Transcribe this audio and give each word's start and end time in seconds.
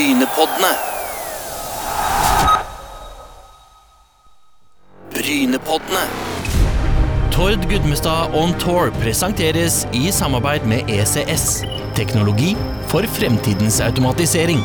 Brynepoddene. 0.00 0.68
Brynepoddene. 5.12 6.04
Tord 7.32 7.68
Gudmestad 7.68 8.34
On 8.34 8.54
Tour 8.58 8.90
presenteres 9.02 9.86
i 9.92 10.12
samarbeid 10.12 10.64
med 10.64 10.88
ECS. 10.88 11.64
Teknologi 11.96 12.56
for 12.88 13.02
fremtidens 13.02 13.80
automatisering. 13.80 14.64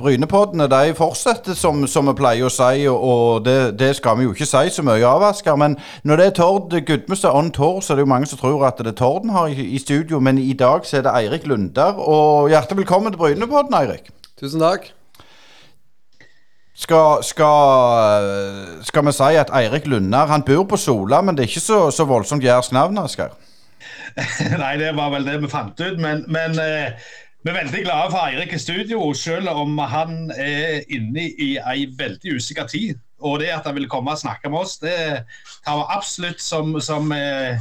Brynepoddene 0.00 0.64
de 0.70 0.94
fortsetter 0.96 1.56
som, 1.58 1.82
som 1.90 2.08
vi 2.08 2.14
pleier 2.16 2.48
å 2.48 2.52
si, 2.52 2.86
og, 2.88 3.02
og 3.04 3.44
det, 3.44 3.56
det 3.80 3.90
skal 3.98 4.16
vi 4.18 4.24
jo 4.24 4.32
ikke 4.34 4.48
si 4.48 4.72
så 4.72 4.84
mye 4.86 5.04
av, 5.04 5.26
Asker. 5.28 5.58
Men 5.60 5.76
når 6.08 6.20
det 6.22 6.26
er 6.26 6.36
Tord 6.38 6.76
Gudmestad 6.88 7.36
on 7.36 7.50
tour, 7.52 7.82
så 7.84 7.92
er 7.92 8.00
det 8.00 8.06
jo 8.06 8.12
mange 8.14 8.30
som 8.30 8.40
tror 8.40 8.64
at 8.68 8.80
det 8.80 8.94
er 8.94 9.00
Torden 9.00 9.34
har 9.36 9.52
i, 9.52 9.66
i 9.76 9.82
studio. 9.82 10.22
Men 10.24 10.40
i 10.40 10.54
dag 10.56 10.88
så 10.88 11.00
er 11.00 11.04
det 11.06 11.12
Eirik 11.18 11.44
Lunder. 11.50 12.00
Og 12.00 12.48
hjertelig 12.52 12.84
velkommen 12.84 13.12
til 13.12 13.20
Brynepodden, 13.20 13.76
Eirik. 13.76 14.08
Tusen 14.40 14.64
takk. 14.64 14.88
Skal, 16.80 17.20
skal, 17.28 18.30
skal 18.88 19.04
vi 19.04 19.12
si 19.12 19.36
at 19.36 19.52
Eirik 19.52 19.84
Lunder 19.90 20.30
han 20.32 20.46
bor 20.48 20.64
på 20.64 20.80
Sola, 20.80 21.20
men 21.20 21.36
det 21.36 21.44
er 21.44 21.52
ikke 21.52 21.60
så, 21.60 21.80
så 21.92 22.08
voldsomt 22.08 22.44
jærsk 22.44 22.72
navn, 22.72 22.96
Asker? 23.04 23.36
Nei, 24.62 24.76
det 24.80 24.94
var 24.96 25.12
vel 25.12 25.26
det 25.28 25.36
vi 25.42 25.50
fant 25.50 25.76
ut. 25.80 26.00
Men, 26.00 26.24
men 26.32 26.56
eh, 26.62 27.10
vi 27.42 27.50
er 27.50 27.56
veldig 27.56 27.84
glade 27.86 28.10
for 28.12 28.20
Eirik 28.26 28.52
i 28.52 28.60
studio, 28.60 29.12
selv 29.16 29.48
om 29.48 29.78
han 29.78 30.30
er 30.36 30.82
inne 30.92 31.30
i 31.40 31.54
ei 31.56 31.86
veldig 31.96 32.36
usikker 32.36 32.68
tid. 32.68 33.00
Og 33.20 33.40
det 33.40 33.50
at 33.52 33.66
han 33.68 33.76
vil 33.76 33.88
komme 33.88 34.12
og 34.12 34.20
snakke 34.20 34.50
med 34.52 34.64
oss, 34.64 34.78
det 34.80 35.24
tar 35.64 35.78
vi 35.78 35.86
absolutt 35.96 36.40
som, 36.40 36.76
som 36.80 37.12
eh, 37.16 37.60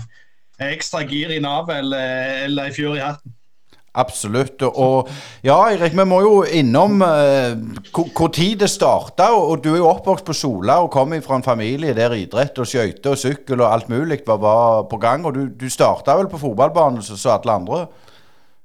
ekstra 0.59 1.03
gir 1.07 1.31
i 1.35 1.41
navet 1.43 1.79
eller, 1.83 2.45
eller 2.47 2.69
ei 2.69 2.75
fjør 2.75 2.95
i 2.99 3.03
hatten. 3.03 3.35
Absolutt. 3.99 4.61
Og 4.67 5.07
ja, 5.43 5.55
Eirik, 5.71 5.95
vi 5.97 6.05
må 6.07 6.19
jo 6.21 6.33
innom 6.43 7.01
eh, 7.03 7.55
hvor 7.89 8.29
tid 8.35 8.59
det 8.61 8.69
starta. 8.71 9.31
Og, 9.33 9.47
og, 9.49 9.63
du 9.63 9.71
er 9.73 9.79
jo 9.81 9.89
oppvokst 9.89 10.27
på 10.27 10.35
Sola 10.37 10.77
og 10.83 10.91
kommer 10.93 11.23
fra 11.25 11.39
en 11.39 11.45
familie 11.45 11.95
der 11.97 12.13
idrett 12.19 12.59
og 12.61 12.69
skøyter 12.69 13.15
og 13.15 13.19
sykkel 13.19 13.63
og 13.63 13.71
alt 13.71 13.89
mulig 13.89 14.21
var, 14.27 14.43
var 14.43 14.85
på 14.91 14.99
gang. 15.01 15.25
Og 15.25 15.35
du, 15.35 15.41
du 15.55 15.67
starta 15.71 16.15
vel 16.19 16.29
på 16.31 16.41
fotballbanen 16.41 17.03
som 17.05 17.19
alle 17.33 17.57
andre? 17.61 17.81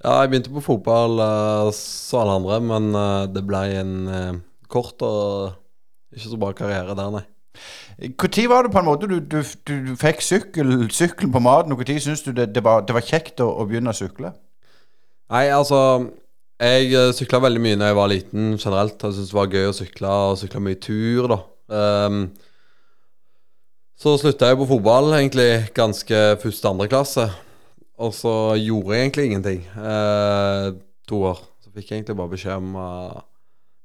Ja, 0.05 0.19
jeg 0.21 0.35
begynte 0.35 0.53
på 0.53 0.61
fotball 0.61 1.17
uh, 1.17 1.71
som 1.73 2.21
alle 2.21 2.35
andre, 2.37 2.59
men 2.61 2.91
uh, 2.93 3.25
det 3.33 3.41
ble 3.49 3.61
en 3.81 3.93
uh, 4.05 4.35
kort 4.69 5.01
og 5.01 5.55
ikke 6.13 6.29
så 6.29 6.41
bra 6.43 6.51
karriere 6.57 6.97
der, 6.99 7.15
nei. 7.15 7.25
Når 8.21 8.45
var 8.51 8.67
det 8.67 8.73
på 8.75 8.83
en 8.83 8.89
måte 8.89 9.09
du, 9.09 9.17
du, 9.23 9.39
du, 9.41 9.73
du 9.87 9.95
fikk 9.97 10.21
sykkel, 10.27 10.75
sykkelen 10.93 11.33
på 11.33 11.41
maten, 11.41 11.73
og 11.73 11.81
når 11.81 11.97
syns 12.05 12.25
du 12.27 12.35
det, 12.37 12.51
det, 12.53 12.65
var, 12.67 12.85
det, 12.85 12.93
var, 12.97 13.07
kjekt 13.07 13.41
å, 13.41 13.49
å, 13.49 13.65
begynne 13.71 13.95
å 13.95 13.97
sykle? 13.97 14.35
Nei, 15.33 15.47
altså 15.55 15.79
Jeg 16.61 17.15
sykla 17.17 17.41
veldig 17.47 17.63
mye 17.63 17.79
da 17.81 17.89
jeg 17.89 17.99
var 17.99 18.11
liten 18.11 18.51
generelt. 18.59 18.99
Jeg 18.99 19.17
syntes 19.17 19.31
det 19.31 19.39
var 19.39 19.55
gøy 19.55 19.71
å 19.71 19.77
sykle, 19.79 20.13
og 20.35 20.41
sykla 20.43 20.65
mye 20.67 20.81
tur, 20.85 21.31
da. 21.33 21.41
Um, 21.71 22.21
så 23.97 24.19
slutta 24.21 24.51
jeg 24.51 24.61
på 24.61 24.69
fotball 24.69 25.15
egentlig 25.17 25.49
ganske 25.75 26.23
første 26.43 26.75
andre 26.75 26.91
klasse. 26.93 27.29
Og 28.05 28.13
så 28.13 28.33
gjorde 28.61 28.97
jeg 28.97 29.07
egentlig 29.07 29.25
ingenting 29.31 29.63
eh, 29.81 30.67
to 31.09 31.21
år. 31.31 31.41
Så 31.63 31.73
fikk 31.73 31.91
jeg 31.91 32.01
egentlig 32.01 32.19
bare 32.19 32.33
beskjed 32.33 32.61
om 32.61 32.77
uh, 32.77 33.23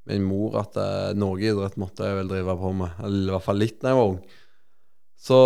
min 0.09 0.26
mor 0.28 0.58
at 0.59 0.76
uh, 0.80 1.16
Norgeidrett 1.17 1.78
måtte 1.80 2.08
jeg 2.08 2.17
vel 2.17 2.31
drive 2.31 2.56
på 2.59 2.72
med. 2.81 3.02
Eller 3.06 3.30
i 3.30 3.36
hvert 3.36 3.45
fall 3.45 3.61
litt 3.61 3.78
da 3.81 3.94
jeg 3.94 4.00
var 4.00 4.14
ung. 4.14 4.22
Så 5.20 5.39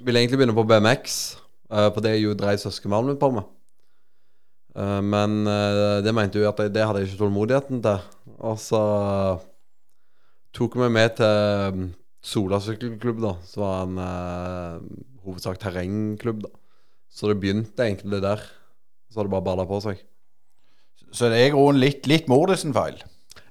ville 0.00 0.20
jeg 0.20 0.28
egentlig 0.28 0.42
begynne 0.42 0.58
på 0.58 0.66
BMX, 0.68 1.16
uh, 1.72 1.88
på 1.94 2.04
det 2.04 2.18
jo 2.20 2.36
drev 2.38 2.60
søskenbarnet 2.62 3.14
mitt 3.14 3.22
på 3.22 3.32
med. 3.34 3.48
Uh, 4.76 5.00
men 5.02 5.40
det 6.04 6.14
mente 6.14 6.38
hun 6.38 6.50
at 6.50 6.62
jeg, 6.62 6.74
det 6.76 6.86
hadde 6.86 7.02
jeg 7.02 7.10
ikke 7.10 7.24
tålmodigheten 7.24 7.82
til. 7.86 8.04
Og 8.38 8.60
så 8.62 8.82
tok 10.54 10.76
hun 10.76 10.86
meg 10.86 10.94
med 10.98 11.18
til 11.18 11.88
Sola 12.20 12.58
sykkelklubb, 12.60 13.22
da, 13.24 13.36
som 13.48 13.64
var 13.64 13.86
en 13.86 14.88
hovedsak 15.24 15.56
terrengklubb. 15.62 16.44
da 16.44 16.59
så 17.10 17.30
det 17.30 17.40
begynte 17.42 17.84
egentlig 17.84 18.22
der. 18.22 18.42
Så 19.10 19.20
har 19.20 19.26
det 19.26 19.34
bare 19.34 19.46
balla 19.50 19.66
på 19.66 19.80
seg. 19.82 20.02
Så 21.10 21.30
det 21.30 21.40
er 21.40 21.48
i 21.48 21.54
grunnen 21.54 21.82
litt, 21.82 22.06
litt 22.06 22.28
mor 22.30 22.52
sin 22.54 22.74
feil? 22.74 23.00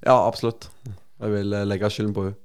Ja, 0.00 0.16
absolutt. 0.16 0.70
Jeg 1.20 1.34
vil 1.34 1.52
eh, 1.52 1.66
legge 1.68 1.90
skylden 1.92 2.14
på 2.16 2.28
henne. 2.28 2.38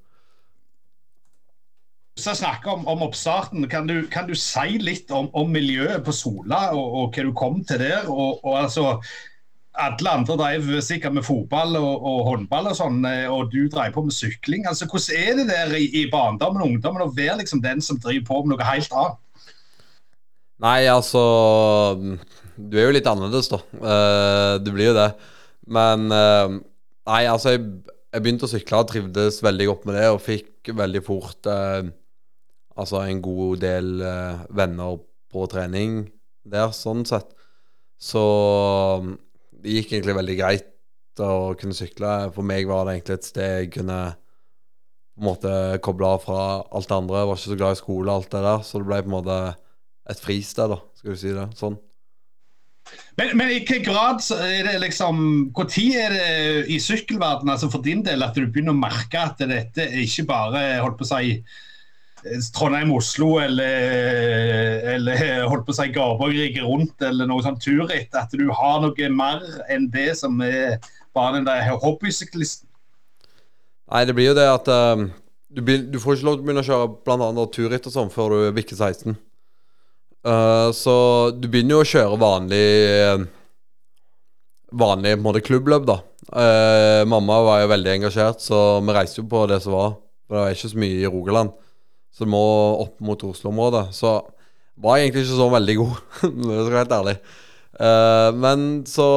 Hvis 2.16 2.30
jeg 2.30 2.40
snakker 2.40 2.72
om, 2.72 2.86
om 2.88 3.02
oppstarten, 3.03 3.66
kan 3.68 3.88
du, 3.90 4.06
kan 4.12 4.28
du, 4.28 4.36
si 4.40 4.78
litt 4.80 5.09
om, 5.12 5.28
om 5.36 5.50
miljøet 5.52 6.03
på 6.03 6.14
Sola, 6.16 6.70
og, 6.72 6.86
og, 7.00 7.08
hva 7.12 7.26
du 7.28 7.32
kom 7.36 7.58
til 7.68 7.82
der? 7.84 8.08
Og, 8.08 8.40
og 8.46 8.59
altså, 8.62 8.94
Alle 9.76 10.12
andre 10.12 10.38
drev 10.40 10.70
sikkert 10.80 11.18
med 11.18 11.26
fotball 11.28 11.76
og, 11.76 12.06
og, 12.08 12.22
håndball, 12.30 12.70
og 12.72 12.78
sånn, 12.80 13.02
eh, 13.08 13.26
og 13.28 13.52
du 13.52 13.66
drev 13.72 13.92
på 13.96 14.06
med 14.08 14.16
sykling. 14.16 14.64
Altså, 14.68 14.88
Hvordan 14.88 15.20
er 15.20 15.42
det 15.42 15.47
der 15.52 15.76
i, 15.76 15.90
i 16.03 16.06
barndommen 16.12 16.64
og 16.64 16.72
ungdommen 16.76 17.03
å 17.03 17.12
være 17.16 17.42
liksom 17.42 17.64
den 17.64 17.84
som 17.84 18.00
driver 18.00 18.28
på 18.32 18.42
med 18.44 18.56
noe 18.56 18.70
helt 18.72 18.96
annet? 18.96 19.20
Nei, 20.63 20.85
altså 20.88 21.21
Du 22.55 22.77
er 22.79 22.88
jo 22.88 22.95
litt 22.95 23.09
annerledes, 23.09 23.49
da. 23.51 23.59
Uh, 23.75 24.55
du 24.63 24.71
blir 24.75 24.91
jo 24.91 24.95
det. 24.97 25.09
Men 25.67 26.07
uh, 26.13 26.55
Nei, 27.05 27.25
altså, 27.29 27.55
jeg, 27.55 27.66
jeg, 28.13 28.23
begynte 28.23 28.47
å 28.47 28.51
sykle 28.51 28.81
og 28.81 28.89
trivdes 28.89 29.41
veldig 29.45 29.67
godt 29.69 29.88
med 29.88 29.99
det, 29.99 30.07
og 30.13 30.23
fikk 30.23 30.71
veldig 30.73 31.03
fort 31.05 31.51
uh, 31.51 31.83
Altså 32.75 33.05
en 33.05 33.21
god 33.23 33.61
del 33.61 33.91
venner 34.51 34.97
på 35.31 35.45
trening 35.47 36.01
der, 36.43 36.73
sånn 36.75 37.05
sett. 37.07 37.29
Så 37.95 38.23
det 39.63 39.77
gikk 39.77 39.93
egentlig 39.93 40.16
veldig 40.17 40.35
greit 40.41 41.23
å 41.23 41.53
kunne 41.55 41.77
sykle. 41.77 42.33
For 42.35 42.43
meg 42.43 42.67
var 42.67 42.83
det 42.83 42.97
egentlig 42.97 43.16
et 43.16 43.29
sted 43.29 43.53
jeg 43.61 43.69
kunne 43.77 43.99
på 45.16 45.23
en 45.23 45.27
måte 45.29 45.53
koble 45.87 46.09
av 46.17 46.25
fra 46.25 46.41
alt 46.67 46.91
det 46.91 46.97
andre. 46.97 47.22
Jeg 47.22 47.29
var 47.29 47.39
ikke 47.39 47.53
så 47.53 47.59
glad 47.61 47.77
i 47.77 47.79
skole 47.79 48.09
og 48.09 48.16
alt 48.17 48.35
det 48.35 48.43
der, 48.49 48.67
så 48.67 48.81
det 48.81 48.89
ble 48.89 48.99
på 49.05 49.09
en 49.09 49.16
måte 49.16 49.39
et 50.09 50.21
fristed, 50.21 50.71
da, 50.71 50.79
skal 50.99 51.16
du 51.16 51.19
si 51.19 51.33
det 51.33 51.49
sånn. 51.59 51.77
Men, 53.17 53.31
men 53.33 53.49
i 53.49 53.55
hvilken 53.57 53.81
grad 53.81 54.19
er 54.35 54.67
det 54.67 54.75
liksom 54.83 55.21
Når 55.55 55.77
er 55.97 56.11
det 56.13 56.67
i 56.69 56.75
sykkelverdenen 56.77 57.55
altså 57.55 57.69
for 57.73 57.81
din 57.81 58.03
del 58.05 58.21
at 58.21 58.35
du 58.38 58.43
begynner 58.45 58.75
å 58.75 58.77
merke 58.77 59.23
at 59.23 59.41
dette 59.41 59.88
er 59.88 60.03
ikke 60.03 60.27
bare 60.29 60.61
holdt 60.83 60.99
på 60.99 61.07
å 61.07 61.09
si 61.16 61.39
Trondheim-Oslo 62.53 63.39
eller, 63.41 64.85
eller 64.95 65.25
holdt 65.49 65.66
på 65.67 65.73
å 65.73 65.77
si 65.77 65.91
Garborg 65.93 66.59
rundt 66.63 67.03
eller 67.05 67.29
noe 67.29 67.43
sånt 67.45 67.61
turritt. 67.61 68.16
At 68.17 68.33
du 68.33 68.47
har 68.49 68.79
noe 68.81 69.09
mer 69.13 69.43
enn 69.69 69.89
det 69.93 70.11
som 70.22 70.41
er 70.45 70.79
bare 71.16 71.37
den 71.37 71.45
der 71.49 71.69
hobbysyklisten? 71.81 72.67
Nei, 73.93 74.01
det 74.09 74.16
blir 74.17 74.31
jo 74.31 74.37
det 74.37 74.47
at 74.49 74.69
um, 74.73 75.11
du, 75.53 75.61
du, 75.61 75.99
får 76.01 76.17
ikke 76.17 76.25
lov 76.25 76.39
til 76.39 76.41
å 76.41 76.47
begynne 76.47 76.63
å 76.63 76.69
kjøre 76.69 76.87
bl.a. 77.05 77.45
turritt 77.53 77.85
og 77.85 77.93
sånn 77.93 78.09
før 78.13 78.33
du 78.33 78.55
bikker 78.57 78.79
16. 78.79 79.13
Uh, 80.25 80.74
så 80.74 80.96
du 81.38 81.46
begynner 81.46 81.78
jo 81.78 81.84
å 81.84 81.88
kjøre 81.88 82.18
vanlig 82.18 82.68
Vanlig 84.75 85.13
på 85.13 85.19
en 85.22 85.24
måte 85.24 85.44
klubbløp, 85.46 85.86
da. 85.88 86.00
Uh, 86.25 87.06
mamma 87.08 87.38
var 87.46 87.62
jo 87.62 87.69
veldig 87.72 87.91
engasjert, 87.94 88.41
så 88.44 88.81
vi 88.84 88.96
reiste 88.97 89.22
jo 89.22 89.28
på 89.31 89.46
det 89.47 89.62
som 89.64 89.75
var. 89.75 89.94
For 90.25 90.35
det 90.35 90.41
var 90.41 90.56
ikke 90.56 90.72
så 90.72 90.80
mye 90.81 90.97
i 90.97 91.12
Rogaland. 91.12 91.53
Så 92.12 92.25
du 92.25 92.31
må 92.34 92.41
opp 92.81 92.97
mot 93.06 93.24
Oslo-området. 93.24 93.85
Så 93.96 94.18
var 94.81 94.97
jeg 94.97 95.06
egentlig 95.06 95.24
ikke 95.24 95.38
så 95.38 95.47
veldig 95.53 95.75
god, 95.80 96.02
for 96.19 96.58
å 96.58 96.66
være 96.66 96.81
helt 96.81 96.97
ærlig. 96.97 97.16
Uh, 97.75 98.30
men 98.41 98.68
så 98.88 99.08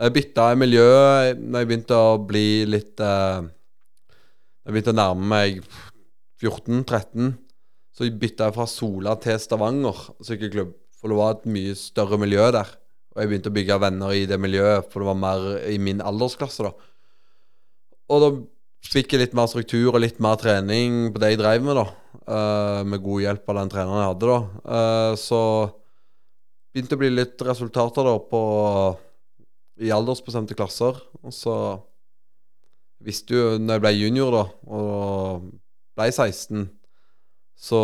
Jeg 0.00 0.14
bytta 0.14 0.44
i 0.50 0.58
miljø 0.58 0.90
når 1.38 1.60
jeg 1.60 1.68
begynte 1.70 1.96
å 1.98 2.18
bli 2.22 2.46
litt 2.66 3.02
Jeg 3.02 4.70
begynte 4.70 4.94
å 4.94 4.98
nærme 4.98 5.28
meg 5.36 5.62
14-13. 6.42 7.32
Så 7.94 8.08
jeg 8.08 8.32
fra 8.56 8.66
Sola 8.66 9.14
til 9.22 9.38
Stavanger 9.38 9.94
sykkelklubb, 10.26 10.72
for 10.98 11.12
det 11.12 11.18
var 11.18 11.36
et 11.36 11.44
mye 11.46 11.76
større 11.78 12.18
miljø 12.18 12.48
der. 12.50 12.72
Og 13.14 13.22
jeg 13.22 13.30
begynte 13.30 13.52
å 13.52 13.54
bygge 13.54 13.78
venner 13.78 14.16
i 14.16 14.24
det 14.26 14.38
miljøet, 14.42 14.88
for 14.90 15.02
det 15.02 15.10
var 15.12 15.20
mer 15.20 15.46
i 15.70 15.78
min 15.78 16.02
aldersklasse, 16.02 16.66
da. 16.66 16.72
Og 18.10 18.20
da 18.24 18.32
fikk 18.90 19.14
jeg 19.14 19.22
litt 19.22 19.38
mer 19.38 19.46
struktur 19.48 19.94
og 19.94 20.02
litt 20.02 20.18
mer 20.22 20.36
trening 20.42 21.14
på 21.14 21.22
det 21.22 21.32
jeg 21.32 21.40
drev 21.44 21.62
med, 21.62 21.78
da. 21.78 21.86
Uh, 22.24 22.82
med 22.88 23.02
god 23.04 23.22
hjelp 23.28 23.48
av 23.52 23.60
den 23.60 23.72
treneren 23.76 24.02
jeg 24.02 24.10
hadde, 24.10 24.34
da. 24.34 24.40
Uh, 24.66 25.14
så 25.20 25.40
begynte 26.74 26.98
å 26.98 27.04
bli 27.04 27.14
litt 27.14 27.46
resultater 27.46 28.10
da 28.10 28.18
på 28.34 28.44
i 29.86 29.94
aldersbestemte 29.94 30.58
klasser. 30.58 30.98
Og 31.22 31.34
så 31.34 31.54
visste 33.06 33.38
jo, 33.38 33.52
når 33.62 33.78
jeg 33.78 33.86
ble 33.86 33.98
junior, 34.00 34.34
da, 34.34 34.46
og 34.74 35.52
ble 35.94 36.10
16 36.10 36.66
så 37.56 37.80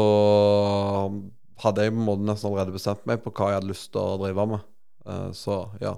hadde 1.61 1.87
jeg 1.87 1.94
på 1.94 2.00
en 2.00 2.06
måte 2.06 2.26
nesten 2.26 2.50
allerede 2.50 2.75
bestemt 2.75 3.02
meg 3.08 3.22
på 3.25 3.32
hva 3.34 3.50
jeg 3.50 3.61
hadde 3.61 3.72
lyst 3.72 3.90
til 3.94 4.02
å 4.02 4.20
drive 4.20 4.46
med. 4.55 4.64
Uh, 5.06 5.28
så 5.37 5.62
ja. 5.82 5.94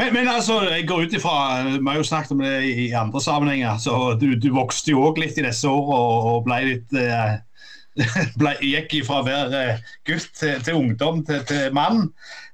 Men, 0.00 0.14
men, 0.14 0.28
altså, 0.30 0.62
jeg 0.70 0.86
går 0.88 1.02
ut 1.04 1.14
ifra 1.18 1.32
Vi 1.68 1.82
har 1.84 1.98
jo 1.98 2.06
snakket 2.06 2.32
om 2.32 2.40
det 2.40 2.52
i 2.70 2.86
andre 2.96 3.20
sammenhenger. 3.20 3.76
så 3.82 4.14
Du, 4.20 4.30
du 4.40 4.48
vokste 4.54 4.94
jo 4.94 5.02
òg 5.10 5.20
litt 5.20 5.36
i 5.36 5.44
disse 5.44 5.68
årene 5.68 5.98
og, 5.98 6.28
og 6.30 6.46
ble 6.46 6.60
litt 6.70 6.96
eh, 6.96 7.34
ble, 8.40 8.52
gikk 8.62 8.92
fra 9.06 9.22
å 9.22 9.26
være 9.26 9.62
gutt 10.06 10.28
til, 10.38 10.60
til 10.64 10.78
ungdom 10.78 11.24
til, 11.26 11.40
til 11.48 11.72
mann. 11.76 12.08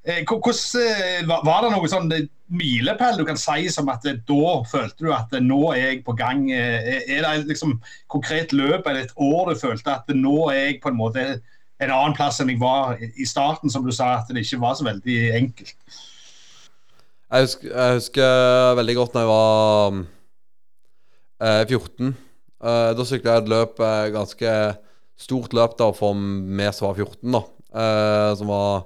Eh, 0.05 0.23
Hvordan, 0.25 0.85
eh, 0.85 1.27
var- 1.29 1.65
det 1.65 1.73
noe 1.75 1.91
sånn 1.91 2.11
eh, 2.13 2.27
milepæl 2.55 3.19
du 3.19 3.25
kan 3.29 3.39
si 3.41 3.69
som 3.73 3.89
at 3.93 4.05
eh, 4.09 4.19
da 4.29 4.55
følte 4.69 5.05
du 5.07 5.13
at 5.17 5.33
eh, 5.37 5.45
nå 5.45 5.61
er 5.73 5.81
jeg 5.83 6.05
på 6.07 6.17
gang? 6.17 6.47
Eh, 6.53 7.03
Er 7.09 7.23
det 7.27 7.49
liksom 7.51 7.79
konkret 8.13 8.53
løp 8.57 8.87
eller 8.87 9.05
et 9.07 9.15
år 9.17 9.53
du 9.53 9.61
følte 9.61 9.95
at 9.99 10.09
nå 10.17 10.51
er 10.53 10.61
jeg 10.71 10.81
på 10.85 10.93
en 10.93 10.99
måte 11.01 11.27
en 11.83 11.91
annen 11.91 12.15
plass 12.17 12.39
enn 12.41 12.53
jeg 12.53 12.61
var 12.63 13.01
i 13.03 13.27
starten, 13.27 13.71
som 13.73 13.85
du 13.85 13.91
sa 13.93 14.15
at 14.21 14.29
det 14.31 14.45
ikke 14.45 14.61
var 14.63 14.77
så 14.79 14.87
veldig 14.87 15.19
enkelt? 15.41 15.77
Jeg 17.35 17.49
husker, 17.49 17.71
jeg 17.73 17.97
husker 17.99 18.77
veldig 18.79 18.95
godt 19.01 19.17
når 19.17 19.25
jeg 19.25 19.33
var 19.33 19.97
eh, 21.43 21.65
14. 21.67 22.13
Eh, 22.65 22.91
da 22.97 23.05
sykla 23.09 23.35
jeg 23.35 23.43
et 23.45 23.51
løp, 23.51 23.81
eh, 23.83 24.07
ganske 24.15 24.53
stort 25.21 25.55
løp 25.57 25.77
da 25.79 25.91
for 25.95 26.17
vi 26.17 26.67
som 26.75 26.89
var 26.89 26.99
14, 26.99 27.35
da. 27.35 27.43
Eh, 27.75 28.31
som 28.39 28.51
var 28.51 28.85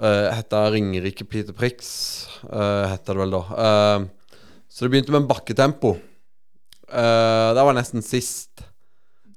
eh, 0.00 0.28
Heta 0.36 0.66
Ringerike 0.74 1.26
Peter 1.28 1.56
Prix, 1.56 1.88
eh, 2.46 2.84
heter 2.92 3.14
det 3.14 3.24
vel 3.24 3.34
da. 3.36 3.42
Eh, 3.66 4.38
så 4.68 4.84
det 4.84 4.92
begynte 4.92 5.14
med 5.14 5.24
en 5.24 5.30
bakketempo. 5.30 5.96
Eh, 6.86 7.48
det 7.56 7.66
var 7.66 7.76
nesten 7.76 8.04
sist. 8.04 8.62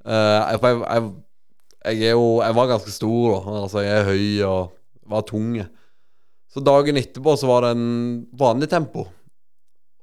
Eh, 0.06 0.40
jeg, 0.54 0.62
jeg, 0.64 0.80
jeg, 0.80 2.00
jeg 2.00 2.14
jo 2.14 2.40
Jeg 2.44 2.56
var 2.56 2.72
ganske 2.74 2.94
stor, 2.94 3.38
da. 3.38 3.60
Altså, 3.64 3.84
jeg 3.86 4.00
er 4.00 4.10
høy 4.10 4.26
og 4.50 4.76
var 5.10 5.26
tung. 5.28 5.54
Så 6.50 6.62
dagen 6.66 6.98
etterpå 6.98 7.36
så 7.38 7.50
var 7.50 7.66
det 7.66 7.78
en 7.78 7.88
vanlig 8.38 8.70
tempo. 8.72 9.06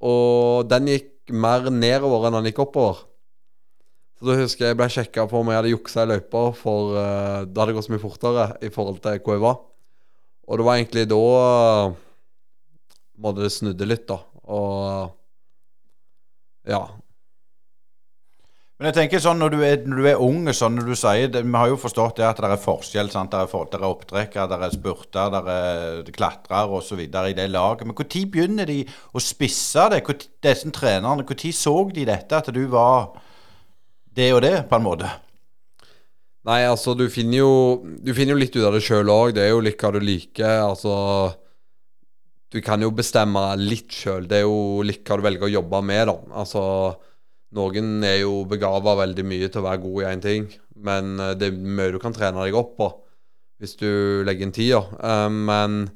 Og 0.07 0.67
den 0.71 0.91
gikk 0.93 1.35
mer 1.35 1.71
nedover 1.75 2.29
enn 2.29 2.39
den 2.39 2.51
gikk 2.51 2.62
oppover. 2.67 3.03
Så 4.17 4.25
da 4.25 4.37
husker 4.39 4.65
jeg 4.65 4.73
jeg 4.73 4.81
ble 4.81 4.89
sjekka 4.93 5.27
på 5.29 5.41
om 5.43 5.51
jeg 5.53 5.61
hadde 5.61 5.73
juksa 5.75 6.07
i 6.07 6.09
løypa, 6.09 6.43
for 6.57 6.95
uh, 6.97 7.45
det 7.45 7.61
hadde 7.61 7.75
gått 7.77 7.89
så 7.89 7.93
mye 7.93 8.05
fortere 8.05 8.47
i 8.65 8.71
forhold 8.73 9.03
til 9.05 9.19
hvor 9.21 9.37
jeg 9.37 9.45
var. 9.45 9.59
Og 10.47 10.61
det 10.61 10.67
var 10.67 10.79
egentlig 10.79 11.09
da 11.11 11.19
uh, 11.37 11.97
måtte 13.21 13.45
det 13.45 13.53
snudde 13.53 13.89
litt, 13.89 14.07
da. 14.09 14.23
Og 14.47 15.13
ja. 16.71 16.81
Men 18.77 18.91
jeg 18.91 18.97
tenker 18.97 19.21
sånn 19.25 19.39
når 19.41 19.53
du 19.53 19.61
er, 19.65 19.85
når 19.89 20.01
du 20.01 20.09
er 20.11 20.23
ung, 20.23 20.49
sånn 20.53 20.75
når 20.77 20.89
du 20.91 20.97
sier 20.99 21.31
det, 21.33 21.45
Vi 21.47 21.57
har 21.57 21.71
jo 21.71 21.79
forstått 21.81 22.19
det 22.19 22.27
at 22.29 22.41
det 22.45 22.51
er 22.53 22.61
forskjell. 22.61 23.12
sant? 23.12 23.33
Det 23.33 23.39
er, 23.41 23.53
for, 23.53 23.69
det 23.73 23.79
er 23.81 23.87
opptrekkere, 23.89 24.49
det 24.51 24.59
er 24.67 24.75
spurter, 24.75 25.31
det 25.33 25.55
er 25.61 26.11
klatrere 26.17 26.81
osv. 26.81 27.05
i 27.05 27.37
det 27.37 27.47
laget. 27.53 27.87
Men 27.89 27.97
når 27.97 28.27
begynner 28.33 28.69
de 28.69 28.83
å 29.12 29.23
spisse 29.23 29.87
det? 29.93 30.03
Hvor, 30.05 30.19
disse 30.45 30.73
trenerne, 30.77 31.25
Når 31.25 31.53
så 31.53 31.77
de 31.93 32.05
dette, 32.05 32.37
at 32.37 32.53
du 32.53 32.67
var 32.73 33.17
det 34.17 34.33
og 34.35 34.43
det, 34.45 34.57
på 34.71 34.79
en 34.79 34.87
måte? 34.87 35.11
Nei, 36.47 36.61
altså, 36.69 36.95
du 36.95 37.09
finner 37.11 37.41
jo 37.41 37.53
Du 38.05 38.13
finner 38.15 38.37
jo 38.37 38.39
litt 38.39 38.55
ut 38.55 38.67
av 38.69 38.77
det 38.77 38.85
sjøl 38.87 39.11
òg. 39.11 39.35
Det 39.35 39.43
er 39.43 39.51
jo 39.51 39.65
litt 39.65 39.81
hva 39.83 39.91
du 39.95 39.99
liker. 40.03 40.63
Altså 40.69 40.95
Du 42.53 42.61
kan 42.63 42.83
jo 42.83 42.93
bestemme 42.95 43.43
litt 43.59 43.93
sjøl. 43.93 44.29
Det 44.31 44.41
er 44.41 44.47
jo 44.47 44.85
litt 44.87 45.03
hva 45.07 45.19
du 45.19 45.27
velger 45.27 45.49
å 45.49 45.55
jobbe 45.57 45.83
med, 45.83 46.07
da. 46.13 46.17
Altså 46.43 46.63
Noen 47.57 48.05
er 48.05 48.21
jo 48.21 48.45
begava 48.49 48.97
veldig 49.03 49.25
mye 49.27 49.49
til 49.49 49.63
å 49.63 49.67
være 49.69 49.83
god 49.83 49.99
i 50.03 50.07
én 50.11 50.23
ting, 50.23 50.47
men 50.83 51.12
eh, 51.23 51.35
det 51.39 51.47
er 51.47 51.61
mye 51.79 51.93
du 51.95 52.01
kan 52.03 52.12
trene 52.12 52.43
deg 52.43 52.57
opp 52.59 52.75
på 52.77 52.89
hvis 53.62 53.79
du 53.81 53.89
legger 54.27 54.45
inn 54.45 54.53
tida. 54.53 54.83
Eh, 55.01 55.29
men 55.31 55.87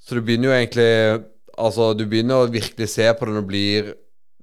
Så 0.00 0.16
du 0.16 0.22
begynner 0.22 0.50
jo 0.50 0.58
egentlig 0.58 0.90
Altså, 1.54 1.92
du 1.94 2.02
begynner 2.10 2.42
å 2.42 2.50
virkelig 2.50 2.88
se 2.90 3.04
på 3.14 3.26
det 3.26 3.34
når 3.34 3.44
du 3.44 3.46
blir 3.46 3.90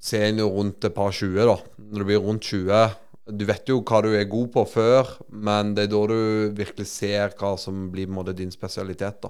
senior 0.02 0.52
rundt 0.56 0.84
et 0.88 0.96
par 0.96 1.14
20, 1.14 1.38
da. 1.46 1.58
Når 1.92 2.04
du 2.04 2.10
blir 2.10 2.26
rundt 2.26 2.50
20 2.50 2.98
Du 3.32 3.46
vet 3.46 3.70
jo 3.70 3.84
hva 3.86 4.02
du 4.02 4.10
er 4.18 4.26
god 4.28 4.48
på 4.52 4.64
før, 4.68 5.08
men 5.30 5.76
det 5.78 5.86
er 5.86 5.92
da 5.94 6.00
du 6.10 6.52
virkelig 6.58 6.88
ser 6.90 7.36
hva 7.40 7.54
som 7.58 7.86
blir 7.94 8.10
måte 8.10 8.34
din 8.36 8.52
spesialitet, 8.52 9.22
da. 9.22 9.30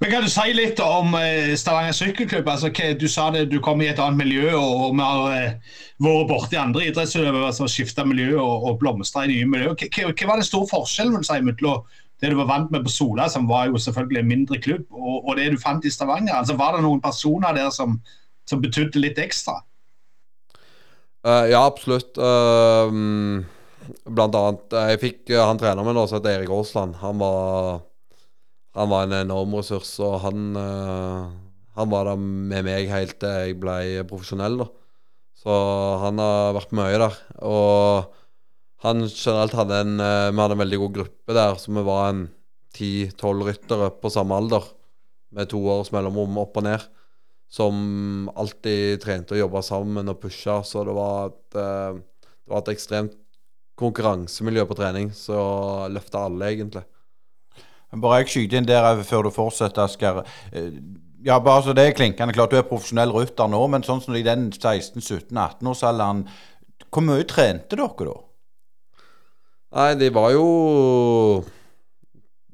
Men 0.00 0.10
Kan 0.10 0.22
du 0.24 0.30
si 0.32 0.52
litt 0.56 0.78
om 0.80 1.12
eh, 1.18 1.50
Stavanger 1.60 1.92
sykkelklubb? 1.92 2.46
Altså, 2.48 2.70
du 2.96 3.04
sa 3.08 3.26
det, 3.34 3.50
du 3.50 3.58
kom 3.60 3.82
i 3.84 3.90
et 3.90 3.98
annet 4.00 4.22
miljø, 4.22 4.54
og, 4.56 4.94
vi 4.94 5.04
har 5.04 5.34
eh, 5.34 5.74
vært 6.00 6.30
borti 6.30 6.56
andre 6.56 6.86
idrettsutøvere 6.88 7.50
som 7.52 7.66
har 7.66 7.72
skifta 7.74 8.06
miljø 8.08 8.38
og, 8.40 8.64
og 8.70 8.78
blomstra 8.80 9.26
i 9.26 9.34
nye 9.34 9.50
miljø. 9.50 9.74
Hva, 9.74 10.14
var 10.14 10.40
den 10.40 10.48
store 10.48 10.70
forskjellen 10.70 11.18
vil 11.18 11.26
du 11.26 11.28
si, 11.28 11.42
mellom 11.44 11.84
det 12.20 12.30
du 12.32 12.38
var 12.38 12.48
vant 12.48 12.72
med 12.72 12.86
på 12.86 12.94
Sola, 12.94 13.28
som 13.32 13.44
var 13.48 13.68
jo 13.68 13.80
selvfølgelig 13.80 14.22
en 14.22 14.30
mindre 14.30 14.62
klubb, 14.64 14.88
og, 14.88 15.20
og 15.20 15.36
det 15.36 15.50
du 15.52 15.60
fant 15.60 15.84
i 15.84 15.92
Stavanger? 15.92 16.38
Altså, 16.38 16.56
Var 16.56 16.78
det 16.78 16.86
noen 16.86 17.04
personer 17.04 17.60
der 17.60 17.68
som, 17.74 17.98
som 18.50 18.62
betydde 18.62 19.02
litt 19.02 19.20
ekstra? 19.22 19.60
Uh, 21.20 21.46
ja, 21.52 21.62
absolutt. 21.62 22.16
Uh, 22.16 23.44
blant 24.06 24.36
annet 24.36 24.74
eh, 24.76 24.90
Jeg 24.92 25.00
fikk 25.02 25.32
han 25.34 25.58
treneren 25.60 25.86
min, 25.88 25.98
også 26.00 26.20
Erik 26.24 26.52
Aasland. 26.54 26.98
Han 27.02 27.20
var 27.20 27.80
Han 28.78 28.90
var 28.92 29.06
en 29.06 29.16
enorm 29.24 29.56
ressurs, 29.58 29.96
og 30.00 30.20
han 30.24 30.54
Han 31.74 31.90
var 31.90 32.06
der 32.10 32.20
med 32.20 32.64
meg 32.66 32.90
helt 32.90 33.18
til 33.20 33.28
jeg 33.28 33.58
ble 33.60 34.04
profesjonell, 34.08 34.60
da. 34.62 34.68
Så 35.40 35.50
han 36.02 36.20
har 36.20 36.54
vært 36.54 36.74
mye 36.76 36.98
der. 37.00 37.16
Og 37.48 38.14
han 38.84 39.06
generelt 39.08 39.56
hadde 39.56 39.80
en 39.84 39.96
Vi 39.98 40.42
hadde 40.42 40.56
en 40.56 40.62
veldig 40.64 40.80
god 40.84 40.94
gruppe 41.00 41.36
der, 41.36 41.58
så 41.58 41.72
vi 41.72 41.84
var 41.86 42.10
en 42.10 42.22
ti-tolv 42.76 43.48
ryttere 43.48 43.90
på 44.00 44.12
samme 44.12 44.38
alder. 44.38 44.64
Med 45.34 45.50
to 45.50 45.60
års 45.72 45.92
mellomrom 45.94 46.38
opp 46.42 46.58
og 46.60 46.66
ned 46.66 46.88
som 47.50 48.30
alltid 48.38 49.00
trente 49.02 49.34
og 49.34 49.42
jobba 49.42 49.62
sammen 49.66 50.08
og 50.12 50.20
pusha. 50.22 50.60
Så 50.66 50.84
det 50.86 50.94
var 50.94 51.32
et, 51.32 51.58
eh, 51.58 51.98
det 51.98 52.54
var 52.54 52.62
et 52.62 52.72
ekstremt 52.76 53.18
konkurransemiljø 53.80 54.66
på 54.68 54.76
trening, 54.76 55.10
så 55.16 55.88
løfta 55.90 56.26
alle, 56.28 56.50
egentlig. 56.52 56.84
Bare 58.00 58.20
jeg 58.20 58.30
skyter 58.30 58.60
inn 58.60 58.68
der 58.68 59.02
før 59.02 59.26
du 59.26 59.30
fortsetter, 59.34 59.88
Asker. 59.88 60.24
Eh, 60.52 60.72
Ja, 61.22 61.38
bare 61.38 61.60
så 61.62 61.74
det 61.76 61.82
er 61.84 61.92
klinkende 61.92 62.32
klart, 62.32 62.48
du 62.48 62.56
er 62.56 62.64
profesjonell 62.64 63.10
rytter 63.12 63.48
nå, 63.52 63.58
men 63.68 63.82
sånn 63.84 64.00
som 64.00 64.14
i 64.16 64.22
den 64.24 64.46
16-17-18-årsalderen 64.50 66.22
Hvor 66.88 67.04
mye 67.04 67.26
trente 67.28 67.76
dere 67.76 68.06
da? 68.06 68.14
Nei, 69.76 69.90
de 70.00 70.08
var 70.16 70.30
jo 70.32 70.46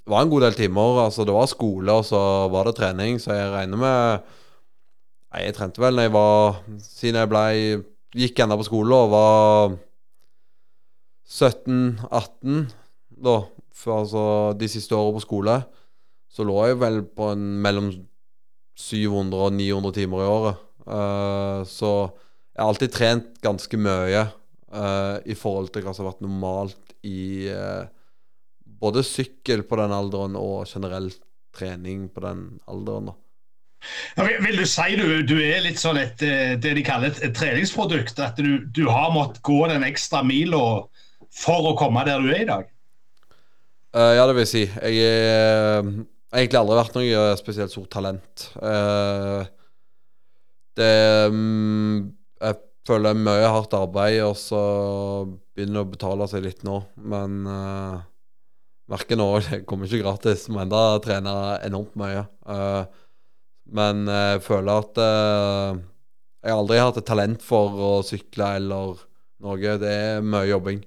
Det 0.03 0.11
var 0.11 0.25
en 0.25 0.31
god 0.31 0.43
del 0.49 0.59
timer. 0.59 0.99
Altså, 1.05 1.25
det 1.25 1.35
var 1.35 1.47
skole, 1.47 1.93
og 1.93 2.05
så 2.07 2.19
var 2.51 2.67
det 2.67 2.75
trening, 2.81 3.21
så 3.23 3.35
jeg 3.35 3.55
regner 3.55 3.81
med 3.81 4.35
Nei, 5.37 5.51
jeg 5.51 5.59
trente 5.59 5.83
vel 5.85 5.99
når 5.99 6.07
jeg 6.07 6.13
var 6.15 6.55
Siden 6.81 7.19
jeg 7.21 7.29
ble 7.29 7.47
Gikk 8.17 8.39
ennå 8.41 8.57
på 8.57 8.65
skole 8.65 8.97
og 8.97 9.11
var 9.13 9.75
17-18, 11.27 12.63
da. 13.27 13.35
For 13.77 13.99
altså 13.99 14.23
de 14.57 14.69
siste 14.73 14.97
åra 14.97 15.11
på 15.13 15.21
skole, 15.21 15.57
så 16.33 16.47
lå 16.47 16.55
jeg 16.71 16.79
vel 16.81 17.03
på 17.19 17.27
en 17.35 17.43
mellom 17.61 17.91
700 18.79 19.43
og 19.43 19.53
900 19.59 19.97
timer 19.99 20.23
i 20.23 20.31
året. 20.31 20.63
Uh, 20.87 21.61
så 21.69 21.91
jeg 22.07 22.63
har 22.63 22.71
alltid 22.71 22.95
trent 22.95 23.29
ganske 23.45 23.83
mye 23.83 24.23
uh, 24.23 25.19
i 25.29 25.37
forhold 25.37 25.69
til 25.75 25.85
hva 25.85 25.93
som 25.93 26.07
har 26.07 26.15
vært 26.15 26.25
normalt 26.25 26.97
i 27.05 27.51
uh, 27.53 27.85
både 28.65 29.05
sykkel 29.05 29.67
på 29.69 29.83
den 29.83 29.93
alderen 29.93 30.41
og 30.41 30.65
generell 30.71 31.11
trening 31.53 32.09
på 32.15 32.25
den 32.25 32.49
alderen. 32.71 33.13
da. 33.13 33.19
Vil, 34.17 34.57
du 34.57 34.65
si 34.67 34.97
du, 34.99 35.07
du 35.29 35.37
er 35.39 35.61
litt 35.65 35.79
sånn 35.81 35.99
et, 36.01 36.23
eh, 36.25 36.55
det 36.61 36.73
de 36.79 36.85
kaller 36.87 37.13
et, 37.13 37.35
treningsprodukt? 37.37 38.19
At 38.23 38.41
du, 38.41 38.65
du 38.67 38.87
har 38.91 39.13
måttet 39.15 39.43
gå 39.47 39.61
den 39.71 39.87
ekstra 39.87 40.23
mila 40.27 40.87
for 41.37 41.73
å 41.73 41.77
komme 41.79 42.05
der 42.09 42.25
du 42.25 42.33
er 42.33 42.43
i 42.43 42.49
dag? 42.49 42.71
Uh, 43.97 44.13
ja, 44.19 44.27
det 44.27 44.35
vil 44.37 44.45
jeg 44.45 44.53
si. 44.53 44.65
Jeg 44.67 44.97
har 45.01 45.87
har 46.37 46.43
egentlig 46.43 46.59
aldri 46.61 46.81
vært 46.81 46.97
noe 46.99 47.21
eh, 47.21 47.37
spesielt 47.39 47.73
stort 47.73 47.93
talent. 47.95 48.49
Uh, 48.59 49.47
det 50.77 50.97
um, 51.33 52.11
Jeg 52.43 52.59
føler 52.87 53.15
er 53.15 53.23
mye 53.25 53.53
hardt 53.55 53.73
arbeid, 53.79 54.19
og 54.27 54.35
så 54.37 54.61
begynner 55.57 55.79
det 55.79 55.87
å 55.87 55.93
betale 55.95 56.29
seg 56.29 56.45
litt 56.45 56.67
nå. 56.67 56.83
Men 57.09 57.39
uh, 57.49 58.05
merker 58.93 59.19
nå 59.19 59.29
det 59.47 59.63
kommer 59.69 59.89
ikke 59.89 60.05
gratis. 60.05 60.47
Må 60.53 60.63
enda 60.63 60.83
trene 61.05 61.35
enormt 61.67 61.97
mye. 61.99 62.27
Eh, 62.47 63.03
men 63.75 64.07
jeg 64.07 64.43
føler 64.47 64.83
at 64.85 65.01
eh, 65.03 65.85
jeg 66.47 66.55
har 66.55 66.61
aldri 66.63 66.79
hatt 66.79 67.01
et 67.01 67.09
talent 67.09 67.43
for 67.43 67.81
å 67.83 67.95
sykle 68.07 68.53
eller 68.61 69.01
noe. 69.43 69.79
Det 69.83 69.91
er 69.91 70.23
mye 70.23 70.47
jobbing. 70.47 70.85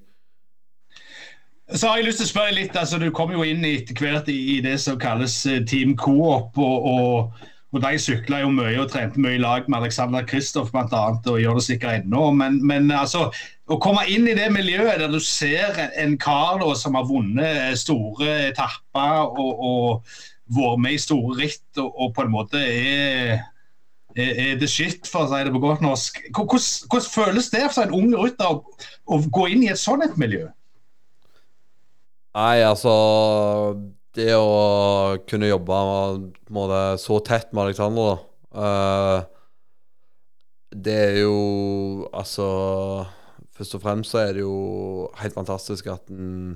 Så 1.70 1.90
har 1.90 2.00
jeg 2.00 2.08
lyst 2.08 2.24
til 2.24 2.30
å 2.30 2.32
spørre 2.32 2.56
litt, 2.56 2.78
altså 2.80 2.98
Du 2.98 3.12
kom 3.14 3.34
jo 3.36 3.44
inn 3.46 3.62
etter 3.68 3.98
hvert 3.98 4.30
i 4.32 4.58
det 4.66 4.80
som 4.82 4.98
kalles 5.02 5.36
eh, 5.46 5.62
Team 5.70 5.94
Coop. 6.00 6.58
og, 6.58 6.88
og, 6.90 7.46
og 7.70 7.84
De 7.84 8.00
sykla 8.02 8.40
jo 8.42 8.50
mye 8.56 8.80
og 8.82 8.90
trente 8.90 9.22
mye 9.22 9.38
i 9.38 9.44
lag 9.44 9.68
med 9.70 9.84
Alexander 9.84 10.26
Kristoff 10.26 10.72
bl.a. 10.74 11.04
og 11.20 11.38
gjør 11.44 11.60
det 11.60 11.66
sikkert 11.68 12.00
ennå. 12.00 12.32
Men, 12.40 12.58
men 12.66 12.90
altså, 12.96 13.28
å 13.70 13.78
komme 13.84 14.08
inn 14.10 14.26
i 14.32 14.38
det 14.38 14.48
miljøet 14.56 15.04
der 15.04 15.14
du 15.14 15.20
ser 15.22 15.78
en 15.92 16.18
kar 16.18 16.58
da, 16.64 16.72
som 16.80 16.98
har 16.98 17.06
vunnet 17.12 17.78
store 17.78 18.48
etapper 18.48 19.28
og, 19.30 19.62
og 19.70 20.16
vært 20.56 20.84
med 20.84 20.98
i 20.98 21.02
store 21.02 21.38
ritt 21.40 21.82
og, 21.82 21.90
og 21.90 22.14
på 22.16 22.26
en 22.26 22.34
måte 22.34 22.62
er 22.64 23.40
er, 24.18 24.56
det 24.60 24.70
shit, 24.72 25.08
for 25.08 25.26
å 25.26 25.30
si 25.30 25.44
det 25.46 25.54
på 25.54 25.62
godt 25.64 25.84
norsk. 25.86 26.20
Hvordan, 26.34 26.64
hvordan 26.90 27.12
føles 27.14 27.50
det 27.54 27.66
for 27.74 27.86
en 27.86 27.96
ung 27.96 28.16
rytter 28.18 28.56
å, 28.56 28.64
å 29.06 29.20
gå 29.30 29.48
inn 29.54 29.66
i 29.66 29.72
et 29.74 29.82
sånt 29.82 30.18
miljø? 30.20 30.48
Nei, 32.38 32.62
altså 32.62 32.94
Det 34.16 34.32
å 34.38 35.18
kunne 35.30 35.50
jobbe 35.50 35.80
måte, 36.54 36.82
så 37.02 37.18
tett 37.26 37.50
med 37.54 37.64
Alexander, 37.64 38.20
da 38.54 38.62
eh, 38.62 39.24
Det 40.86 40.98
er 41.08 41.18
jo 41.24 41.40
Altså 42.14 42.50
Først 43.58 43.76
og 43.76 43.84
fremst 43.84 44.14
så 44.14 44.22
er 44.22 44.38
det 44.38 44.46
jo 44.46 45.10
helt 45.20 45.36
fantastisk 45.36 45.90
at, 45.92 46.06
den, 46.08 46.54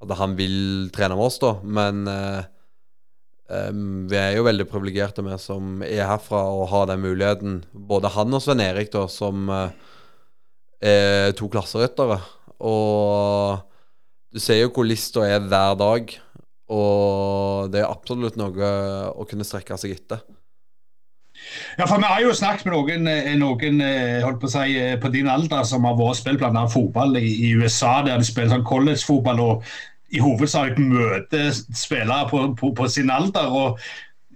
at 0.00 0.14
han 0.16 0.38
vil 0.38 0.88
trene 0.94 1.18
med 1.18 1.26
oss, 1.26 1.36
da. 1.42 1.50
Men 1.60 2.06
eh, 2.08 2.46
em, 3.50 4.04
vi 4.10 4.18
er 4.18 4.36
jo 4.36 4.46
veldig 4.46 4.66
privilegerte, 4.70 5.24
vi 5.26 5.38
som 5.40 5.82
er 5.86 6.06
herfra 6.08 6.44
og 6.52 6.68
har 6.72 6.90
den 6.90 7.02
muligheten. 7.04 7.62
Både 7.72 8.12
han 8.14 8.34
og 8.34 8.44
Sven 8.44 8.62
Erik, 8.64 8.92
da, 8.94 9.06
som 9.10 9.48
uh, 9.50 9.70
er 10.82 11.32
to 11.38 11.48
klasseryttere. 11.52 12.20
Og 12.62 13.62
du 14.32 14.40
ser 14.42 14.62
jo 14.62 14.70
hvor 14.74 14.86
lista 14.86 15.26
er 15.26 15.42
hver 15.44 15.74
dag, 15.80 16.14
og 16.72 17.72
det 17.72 17.82
er 17.82 17.90
absolutt 17.90 18.38
noe 18.40 18.70
å 19.12 19.26
kunne 19.28 19.46
strekke 19.46 19.76
seg 19.80 19.98
etter. 19.98 20.22
Ja, 21.78 21.86
for 21.86 21.98
Vi 21.98 22.06
har 22.06 22.20
jo 22.22 22.34
snakket 22.36 22.66
med 22.68 22.74
noen, 22.76 23.08
eh, 23.08 23.32
noen 23.40 23.80
eh, 23.80 24.22
holdt 24.22 24.40
på 24.42 24.48
å 24.48 24.52
si, 24.52 24.76
på 25.00 25.10
din 25.12 25.30
alder 25.32 25.64
som 25.66 25.86
har 25.88 25.96
vært 25.98 26.20
spilt 26.20 26.44
annet 26.46 26.72
fotball 26.72 27.16
i, 27.18 27.24
i 27.48 27.52
USA, 27.58 28.02
der 28.06 28.20
de 28.20 28.28
spiller 28.28 28.52
sånn 28.52 28.66
collegefotball 28.68 29.40
og 29.42 29.72
i 30.12 30.20
hovedsak 30.20 30.78
møter 30.80 31.52
spillere 31.52 32.26
på, 32.30 32.42
på, 32.58 32.72
på 32.76 32.88
sin 32.90 33.10
alder. 33.12 33.48
Og, 33.48 33.78